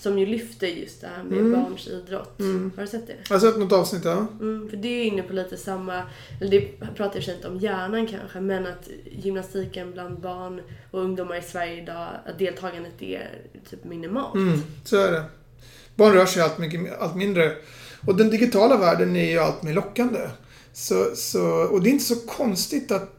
[0.00, 1.52] Som ju lyfter just det här med Mm.
[1.62, 2.40] barns idrott.
[2.40, 2.72] Mm.
[2.76, 3.14] Har du sett det?
[3.28, 4.26] jag har sett något avsnitt, ja.
[4.40, 6.02] Mm, för det är ju inne på lite samma,
[6.40, 6.60] eller det
[6.96, 8.88] pratar jag inte om hjärnan kanske, men att
[9.22, 13.28] gymnastiken bland barn och ungdomar i Sverige idag, att deltagandet är
[13.70, 14.34] typ minimalt.
[14.34, 15.22] Mm, så är det.
[15.94, 17.52] Barn rör sig allt, mycket, allt mindre.
[18.06, 20.20] Och den digitala världen är ju allt mer lockande.
[20.72, 23.14] Så, så, och det är inte så konstigt att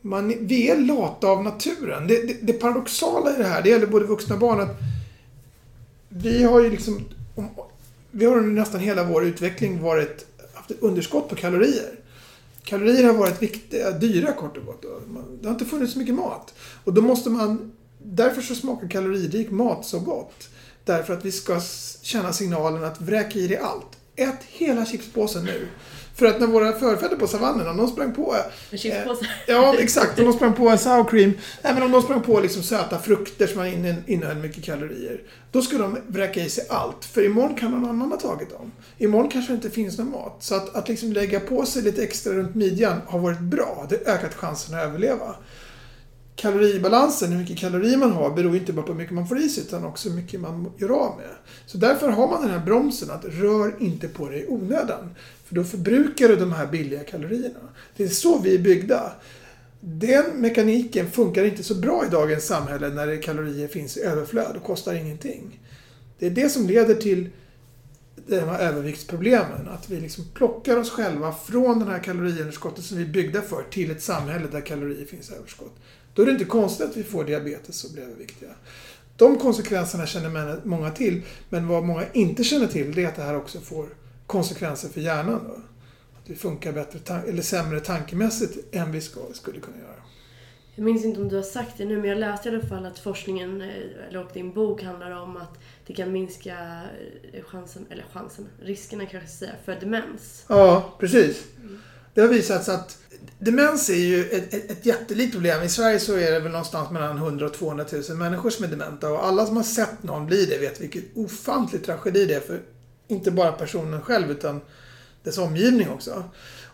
[0.00, 2.06] man, vi är lata av naturen.
[2.06, 4.76] Det, det, det paradoxala i det här, det gäller både vuxna och barn, att
[6.16, 7.04] vi har ju liksom...
[7.34, 7.48] om-
[8.10, 11.94] Vi har under nästan hela vår utveckling varit, haft ett underskott på kalorier.
[12.64, 14.82] Kalorier har varit viktiga, eh, dyra kort och gott.
[15.40, 16.54] Det har inte funnits så mycket mat.
[16.84, 17.72] Och då måste man...
[18.04, 20.48] Därför så smakar kaloririk mat så gott.
[20.84, 21.60] Därför att vi ska
[22.02, 23.86] känna signalen att vräka i dig allt.
[24.16, 25.68] Ät hela chipspåsen nu.
[26.22, 28.36] För att när våra förfäder på savannen, de sprang på...
[28.70, 29.26] En chipspåse.
[29.46, 30.18] Ja, exakt.
[30.18, 31.32] Om de sprang på en sour cream.
[31.62, 35.20] Även om de sprang på liksom söta frukter som inne- innehöll mycket kalorier.
[35.52, 37.04] Då skulle de vräka i sig allt.
[37.04, 38.72] För imorgon kan någon annan ha tagit dem.
[38.98, 40.36] Imorgon kanske det inte finns någon mat.
[40.40, 43.86] Så att, att liksom lägga på sig lite extra runt midjan har varit bra.
[43.88, 45.34] Det har ökat chansen att överleva.
[46.36, 49.48] Kaloribalansen, hur mycket kalorier man har, beror inte bara på hur mycket man får i
[49.48, 51.30] sig utan också hur mycket man gör av med.
[51.66, 55.14] Så därför har man den här bromsen att rör inte på dig i onödan.
[55.52, 57.60] För då förbrukar du de här billiga kalorierna.
[57.96, 59.12] Det är så vi är byggda.
[59.80, 64.56] Den mekaniken funkar inte så bra i dagens samhälle när det kalorier finns i överflöd
[64.56, 65.60] och kostar ingenting.
[66.18, 67.30] Det är det som leder till
[68.26, 69.68] de här överviktsproblemen.
[69.68, 73.62] Att vi liksom plockar oss själva från den här kaloriunderskottet som vi är byggda för
[73.70, 75.76] till ett samhälle där kalorier finns i överskott.
[76.14, 78.50] Då är det inte konstigt att vi får diabetes och blir överviktiga.
[79.16, 83.22] De konsekvenserna känner många till, men vad många inte känner till det är att det
[83.22, 83.86] här också får
[84.32, 85.40] konsekvenser för hjärnan.
[85.48, 85.54] Då.
[86.18, 90.02] Att vi funkar bättre, eller sämre tankemässigt än vi ska, skulle kunna göra.
[90.74, 92.86] Jag minns inte om du har sagt det nu, men jag läste i alla fall
[92.86, 93.68] att forskningen, eh,
[94.08, 96.80] eller och din bok handlar om att det kan minska
[97.32, 100.44] eh, chansen, eller chansen, riskerna kanske jag säga, för demens.
[100.48, 101.44] Ja, precis.
[102.14, 102.98] Det har visats att
[103.38, 105.62] demens är ju ett, ett, ett jättelikt problem.
[105.62, 108.68] I Sverige så är det väl någonstans mellan 100 och 200 000 människor som är
[108.68, 109.12] dementa.
[109.12, 112.60] Och alla som har sett någon bli det vet vilken ofantlig tragedi det är för
[113.12, 114.60] inte bara personen själv utan
[115.22, 116.24] dess omgivning också.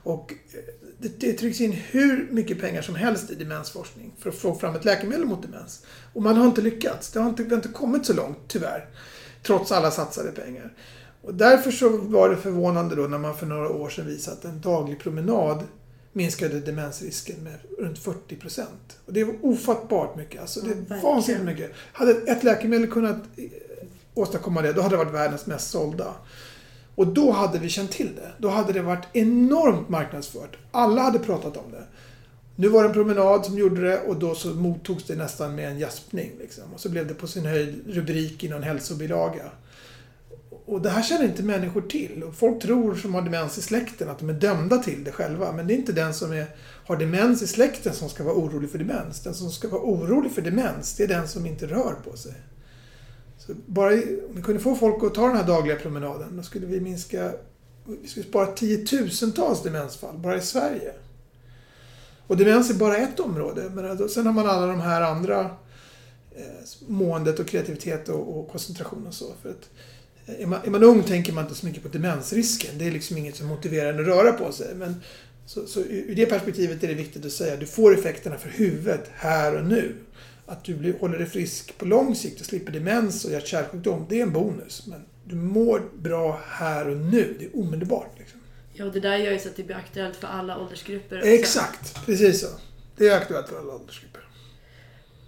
[0.03, 0.35] Och
[0.99, 4.77] det, det trycks in hur mycket pengar som helst i demensforskning för att få fram
[4.77, 5.83] ett läkemedel mot demens.
[6.13, 7.11] Och man har inte lyckats.
[7.11, 8.89] Det har inte, det har inte kommit så långt, tyvärr.
[9.43, 10.73] Trots alla satsade pengar.
[11.23, 14.45] Och därför så var det förvånande då när man för några år sedan visade att
[14.45, 15.65] en daglig promenad
[16.13, 18.99] minskade demensrisken med runt 40 procent.
[19.07, 20.41] Och det var ofattbart mycket.
[20.41, 21.73] Alltså det är ja, vansinnigt mycket.
[21.93, 23.45] Hade ett läkemedel kunnat eh,
[24.19, 26.15] åstadkomma det, då hade det varit världens mest sålda.
[26.95, 28.33] Och då hade vi känt till det.
[28.39, 30.57] Då hade det varit enormt marknadsfört.
[30.71, 31.85] Alla hade pratat om det.
[32.57, 35.69] Nu var det en promenad som gjorde det och då så mottogs det nästan med
[35.71, 36.31] en gäspning.
[36.39, 36.65] Liksom.
[36.75, 39.45] Och så blev det på sin höjd rubrik i någon hälsobilaga.
[40.67, 42.23] Och det här känner inte människor till.
[42.23, 45.53] Och folk tror som har demens i släkten att de är dömda till det själva.
[45.53, 46.47] Men det är inte den som är,
[46.87, 49.21] har demens i släkten som ska vara orolig för demens.
[49.23, 52.35] Den som ska vara orolig för demens, det är den som inte rör på sig.
[53.49, 56.67] Så bara, om vi kunde få folk att ta den här dagliga promenaden, då skulle
[56.67, 57.33] vi minska...
[58.03, 60.93] Vi skulle spara tiotusentals demensfall bara i Sverige.
[62.27, 63.71] Och demens är bara ett område.
[63.75, 65.41] Men alltså, sen har man alla de här andra
[66.37, 66.45] eh,
[66.87, 69.33] måendet och kreativitet och, och koncentration och så.
[69.43, 69.69] För att,
[70.27, 72.79] eh, är man, är man ung tänker man inte så mycket på demensrisken.
[72.79, 74.75] Det är liksom inget som motiverar en att röra på sig.
[74.75, 74.95] Men
[75.47, 78.49] så, så ur det perspektivet är det viktigt att säga att du får effekterna för
[78.49, 79.95] huvudet här och nu.
[80.49, 84.19] Att du blir, håller dig frisk på lång sikt och slipper demens och hjärt-kärlsjukdom, det
[84.19, 84.87] är en bonus.
[84.87, 87.37] Men du mår bra här och nu.
[87.39, 88.19] Det är omedelbart.
[88.19, 88.41] Liksom.
[88.73, 91.19] Ja, och det där gör ju så att det blir aktuellt för alla åldersgrupper.
[91.19, 91.29] Också.
[91.29, 92.47] Exakt, precis så.
[92.97, 94.23] Det är aktuellt för alla åldersgrupper.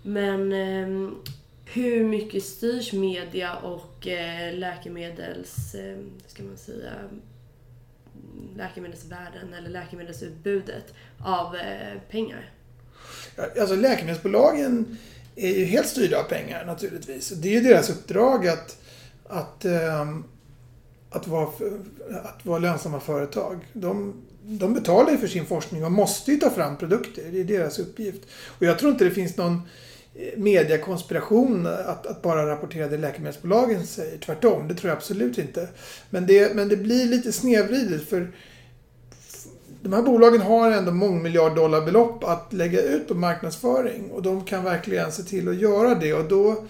[0.03, 1.13] Men eh,
[1.65, 5.75] hur mycket styrs media och eh, läkemedels...
[5.75, 6.93] Eh, ska man säga?
[8.57, 12.51] läkemedelsvärlden eller läkemedelsutbudet av eh, pengar?
[13.61, 14.99] Alltså läkemedelsbolagen
[15.37, 17.29] är ju helt styrda av pengar naturligtvis.
[17.29, 18.77] Det är ju deras uppdrag att,
[19.29, 20.25] att, ehm,
[21.11, 21.49] att, vara,
[22.25, 23.67] att vara lönsamma företag.
[23.73, 27.23] De, de betalar ju för sin forskning och måste ju ta fram produkter.
[27.33, 28.23] Det är deras uppgift.
[28.47, 29.63] Och jag tror inte det finns någon
[30.15, 34.19] eh, mediakonspiration att, att bara rapportera det läkemedelsbolagen säger.
[34.19, 35.69] Tvärtom, det tror jag absolut inte.
[36.11, 38.33] Men det, men det blir lite snedvridet för
[39.83, 45.13] de här bolagen har ändå mångmiljarddollarbelopp att lägga ut på marknadsföring och de kan verkligen
[45.13, 46.65] se till att göra det och då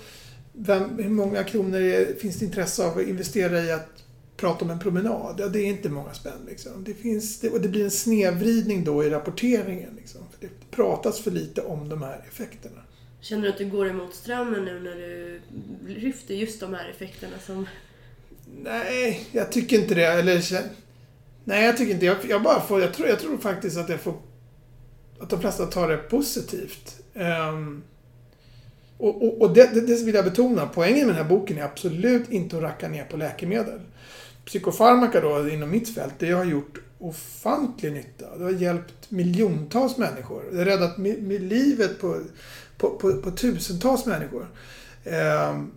[0.52, 4.04] vem, hur många kronor är, finns det intresse av att investera i att
[4.36, 5.34] prata om en promenad?
[5.38, 6.46] Ja, det är inte många spänn.
[6.48, 6.84] Liksom.
[6.84, 9.94] Det, finns, det, och det blir en snedvridning då i rapporteringen.
[9.96, 10.20] Liksom.
[10.30, 12.80] För det pratas för lite om de här effekterna.
[13.20, 15.40] Känner du att du går emot strömmen nu när du
[15.86, 17.66] lyfter just de här effekterna som...
[18.62, 20.06] Nej, jag tycker inte det.
[20.06, 20.40] Eller,
[21.45, 24.01] Nej, jag tycker inte jag, jag bara får, jag tror, jag tror faktiskt att jag
[24.01, 24.14] får,
[25.20, 27.03] att de flesta tar det positivt.
[27.14, 27.82] Um,
[28.99, 31.62] och, och, och det, det, det, vill jag betona, poängen med den här boken är
[31.62, 33.80] absolut inte att racka ner på läkemedel.
[34.45, 38.36] Psykofarmaka då, inom mitt fält, det har gjort ofantlig nytta.
[38.36, 40.43] Det har hjälpt miljontals människor.
[40.53, 40.99] Det har räddat
[41.41, 42.20] livet på,
[42.76, 44.47] på, på, på tusentals människor.
[45.51, 45.72] Um,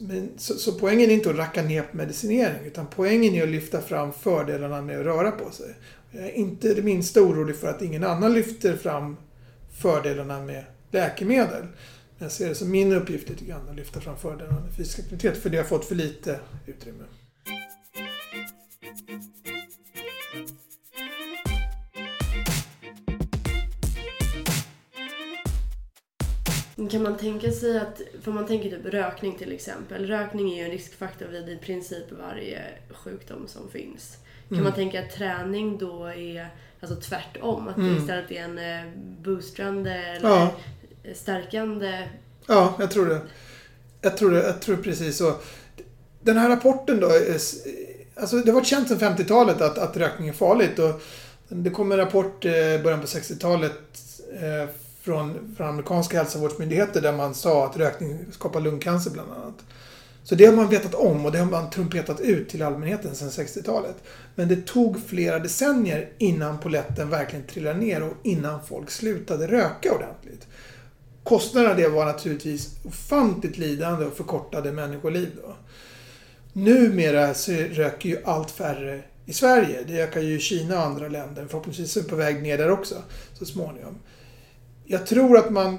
[0.00, 3.48] men, så, så, poängen är inte att racka ner på medicinering utan poängen är att
[3.48, 5.74] lyfta fram fördelarna med att röra på sig.
[6.10, 9.16] Jag är inte det minsta orolig för att ingen annan lyfter fram
[9.78, 11.62] fördelarna med läkemedel.
[11.62, 14.98] Men jag ser det som min uppgift lite grann att lyfta fram fördelarna med fysisk
[14.98, 17.04] aktivitet för det har fått för lite utrymme.
[26.86, 30.06] Kan man tänka sig att, för man tänker typ rökning till exempel.
[30.06, 34.16] Rökning är ju en riskfaktor vid i princip varje sjukdom som finns.
[34.48, 34.64] Kan mm.
[34.64, 36.48] man tänka att träning då är
[36.80, 37.68] alltså tvärtom?
[37.68, 37.94] Att mm.
[37.94, 40.50] det istället är en eh, boostrande eller ja.
[41.14, 42.08] stärkande?
[42.46, 43.20] Ja, jag tror det.
[44.00, 45.34] Jag tror, det, jag tror precis så.
[46.20, 47.38] Den här rapporten då, är,
[48.14, 50.78] alltså det har varit känt sedan 50-talet att, att rökning är farligt.
[50.78, 51.02] Och
[51.48, 54.00] det kom en rapport i eh, början på 60-talet
[54.40, 54.68] eh,
[55.08, 59.54] från, från amerikanska hälsovårdsmyndigheter där man sa att rökning skapar lungcancer bland annat.
[60.24, 63.28] Så det har man vetat om och det har man trumpetat ut till allmänheten sedan
[63.28, 63.94] 60-talet.
[64.34, 69.94] Men det tog flera decennier innan poletten verkligen trillade ner och innan folk slutade röka
[69.94, 70.46] ordentligt.
[71.24, 75.30] Kostnaderna det var naturligtvis ofantligt lidande och förkortade människoliv.
[75.42, 75.56] Då.
[76.52, 79.84] Numera så röker ju allt färre i Sverige.
[79.86, 81.46] Det ökar ju i Kina och andra länder.
[81.48, 82.94] Förhoppningsvis är det på väg ner där också
[83.38, 83.98] så småningom.
[84.90, 85.78] Jag tror att man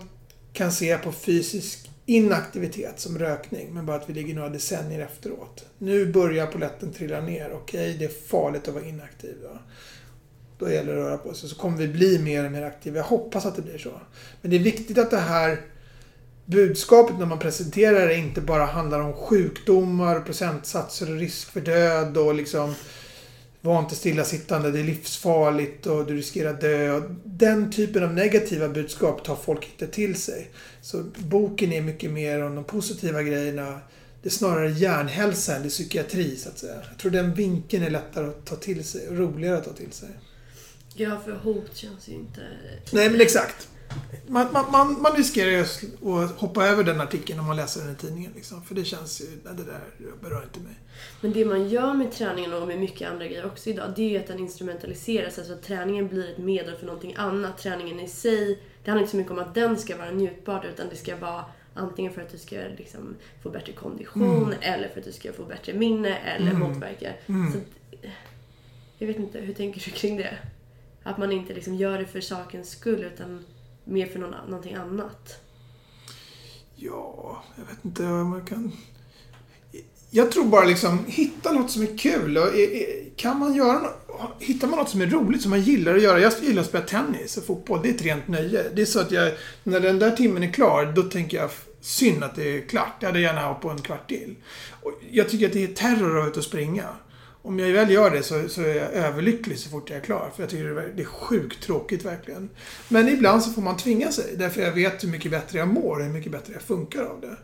[0.54, 5.66] kan se på fysisk inaktivitet som rökning, men bara att vi ligger några decennier efteråt.
[5.78, 7.52] Nu börjar poletten trilla ner.
[7.54, 9.36] Okej, okay, det är farligt att vara inaktiv.
[9.42, 9.60] Då.
[10.58, 11.50] då gäller det att röra på sig.
[11.50, 12.98] Så kommer vi bli mer och mer aktiva.
[12.98, 13.92] Jag hoppas att det blir så.
[14.42, 15.62] Men det är viktigt att det här
[16.46, 22.18] budskapet när man presenterar det inte bara handlar om sjukdomar, procentsatser och risk för död
[22.18, 22.76] och liksom
[23.62, 27.02] var inte stillasittande, det är livsfarligt och du riskerar dö.
[27.24, 30.52] Den typen av negativa budskap tar folk inte till sig.
[30.82, 33.80] Så boken är mycket mer om de positiva grejerna.
[34.22, 36.76] Det är snarare hjärnhälsa än det är psykiatri, så att säga.
[36.90, 39.92] Jag tror den vinkeln är lättare att ta till sig och roligare att ta till
[39.92, 40.10] sig.
[40.94, 42.42] Ja, för hot känns ju inte...
[42.92, 43.70] Nej, men exakt.
[44.28, 47.96] Man, man, man, riskerar ju att hoppa över den artikeln om man läser den i
[47.96, 48.32] tidningen.
[48.36, 48.64] Liksom.
[48.64, 49.82] För det känns ju, nej, det där
[50.22, 50.74] berör inte mig.
[51.22, 54.10] Men det man gör med träningen och med mycket andra grejer också idag, det är
[54.10, 55.38] ju att den instrumentaliseras.
[55.38, 57.58] Alltså att träningen blir ett medel för någonting annat.
[57.58, 60.90] Träningen i sig, det handlar inte så mycket om att den ska vara njutbar, utan
[60.90, 64.58] det ska vara antingen för att du ska liksom få bättre kondition, mm.
[64.62, 66.60] eller för att du ska få bättre minne, eller mm.
[66.60, 67.14] motverka.
[67.26, 67.52] Mm.
[67.52, 67.58] Så,
[68.98, 70.38] jag vet inte, hur tänker du kring det?
[71.04, 73.46] Att man inte liksom gör det för sakens skull, utan
[73.90, 75.40] mer för någon, någonting annat?
[76.76, 78.72] Ja, jag vet inte vad man kan...
[80.12, 82.38] Jag tror bara liksom, hitta något som är kul.
[82.38, 82.48] Och
[83.16, 83.92] kan man göra något,
[84.40, 86.20] hittar man något som är roligt, som man gillar att göra.
[86.20, 87.80] Jag gillar att spela tennis och fotboll.
[87.84, 88.70] Det är ett rent nöje.
[88.76, 89.34] Det är så att jag,
[89.64, 91.50] när den där timmen är klar, då tänker jag
[91.82, 92.94] synd att det är klart.
[93.00, 94.36] Jag hade gärna hållit på en kvart till.
[94.82, 96.86] Och jag tycker att det är terror att vara ute och springa
[97.42, 100.32] om jag väl gör det så, så är jag överlycklig så fort jag är klar.
[100.36, 102.50] För jag tycker det är sjukt tråkigt verkligen.
[102.90, 104.36] Men ibland så får man tvinga sig.
[104.38, 107.22] Därför jag vet hur mycket bättre jag mår och hur mycket bättre jag funkar av
[107.22, 107.38] det.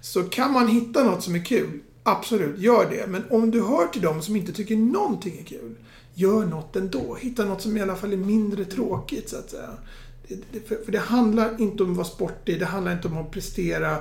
[0.00, 3.06] Så kan man hitta något som är kul, absolut, gör det.
[3.06, 5.74] Men om du hör till dem som inte tycker någonting är kul,
[6.14, 7.16] gör något ändå.
[7.20, 9.70] Hitta något som i alla fall är mindre tråkigt, så att säga.
[10.28, 13.18] Det, det, för, för det handlar inte om att vara sportig, det handlar inte om
[13.18, 13.98] att prestera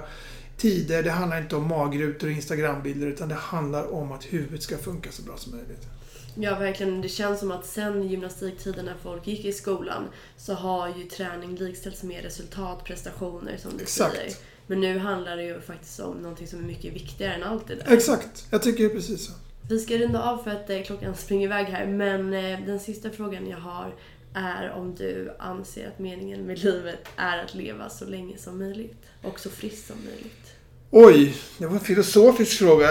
[0.62, 4.78] tider, det handlar inte om magrutor och Instagrambilder utan det handlar om att huvudet ska
[4.78, 5.88] funka så bra som möjligt.
[6.36, 7.01] Ja, verkligen.
[7.01, 10.07] Det känns som att sen gymnastiktiden när folk gick i skolan
[10.38, 14.16] så har ju träning likställts med resultat, prestationer som du Exakt.
[14.16, 14.34] säger.
[14.68, 17.76] Men nu handlar det ju faktiskt om någonting som är mycket viktigare än allt det
[17.76, 17.93] där.
[17.93, 19.34] Exakt, jag tycker precis så.
[19.70, 23.09] Vi ska runda av för att eh, klockan springer iväg här, men eh, den sista
[23.09, 23.95] frågan jag har
[24.34, 28.95] är om du anser att meningen med livet är att leva så länge som möjligt
[29.22, 30.51] och så friskt som möjligt.
[30.94, 32.88] Oj, det var en filosofisk fråga.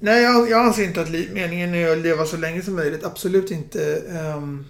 [0.00, 3.04] Nej, jag, jag anser inte att meningen är att leva så länge som möjligt.
[3.04, 4.02] Absolut inte.
[4.36, 4.66] Um,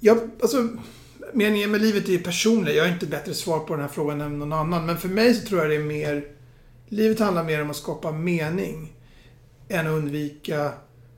[0.00, 0.68] jag, alltså,
[1.32, 2.76] meningen med livet är ju personlig.
[2.76, 4.86] Jag har inte bättre svar på den här frågan än någon annan.
[4.86, 6.24] Men för mig så tror jag det är mer...
[6.88, 8.96] Livet handlar mer om att skapa mening
[9.68, 10.72] än att undvika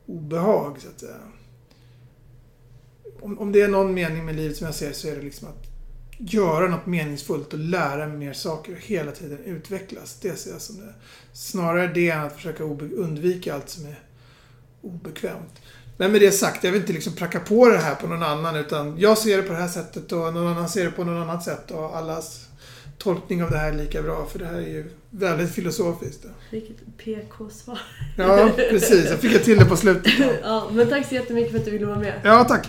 [0.06, 1.16] obehag, så att säga.
[3.20, 5.48] Om, om det är någon mening med livet som jag ser så är det liksom
[5.48, 5.67] att
[6.18, 10.18] göra något meningsfullt och lära mig mer saker och hela tiden utvecklas.
[10.20, 10.94] Det ser jag som det.
[11.32, 13.98] Snarare det än att försöka undvika allt som är
[14.82, 15.60] obekvämt.
[15.96, 18.56] Men med det sagt, jag vill inte liksom pracka på det här på någon annan
[18.56, 21.28] utan jag ser det på det här sättet och någon annan ser det på något
[21.28, 22.48] annat sätt och allas
[22.98, 26.26] tolkning av det här är lika bra för det här är ju väldigt filosofiskt.
[26.50, 27.80] Vilket PK-svar.
[28.16, 29.10] Ja, precis.
[29.10, 30.12] Jag fick till det på slutet.
[30.42, 32.20] ja, men tack så jättemycket för att du ville vara med.
[32.24, 32.68] Ja, tack.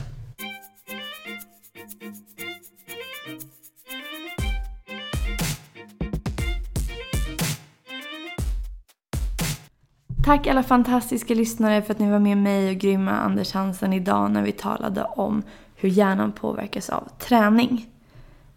[10.30, 14.32] Tack alla fantastiska lyssnare för att ni var med mig och grymma Anders Hansen idag
[14.32, 15.44] när vi talade om
[15.76, 17.88] hur hjärnan påverkas av träning.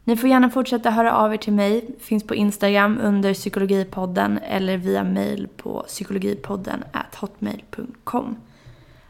[0.04, 1.96] Ni får gärna fortsätta höra av er till mig.
[2.00, 6.84] Finns på Instagram under psykologipodden eller via mail på psykologipodden
[7.16, 8.36] hotmail.com.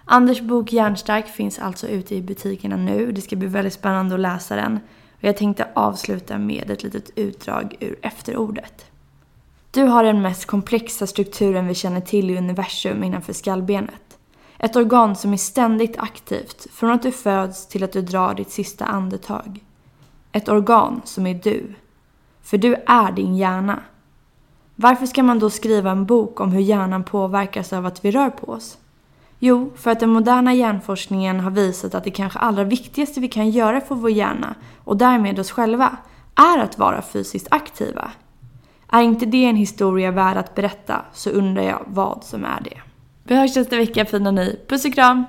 [0.04, 3.12] Anders bok Hjärnstark finns alltså ute i butikerna nu.
[3.12, 4.80] Det ska bli väldigt spännande att läsa den.
[5.12, 8.91] Och jag tänkte avsluta med ett litet utdrag ur efterordet.
[9.74, 14.18] Du har den mest komplexa strukturen vi känner till i universum innanför skallbenet.
[14.58, 18.50] Ett organ som är ständigt aktivt från att du föds till att du drar ditt
[18.50, 19.60] sista andetag.
[20.32, 21.74] Ett organ som är du.
[22.42, 23.82] För du är din hjärna.
[24.76, 28.30] Varför ska man då skriva en bok om hur hjärnan påverkas av att vi rör
[28.30, 28.78] på oss?
[29.38, 33.50] Jo, för att den moderna hjärnforskningen har visat att det kanske allra viktigaste vi kan
[33.50, 34.54] göra för vår hjärna,
[34.84, 35.96] och därmed oss själva,
[36.34, 38.12] är att vara fysiskt aktiva.
[38.94, 42.80] Är inte det en historia värd att berätta så undrar jag vad som är det.
[43.24, 44.60] Vi hörs nästa vecka fina ni.
[44.68, 45.24] Puss och kram!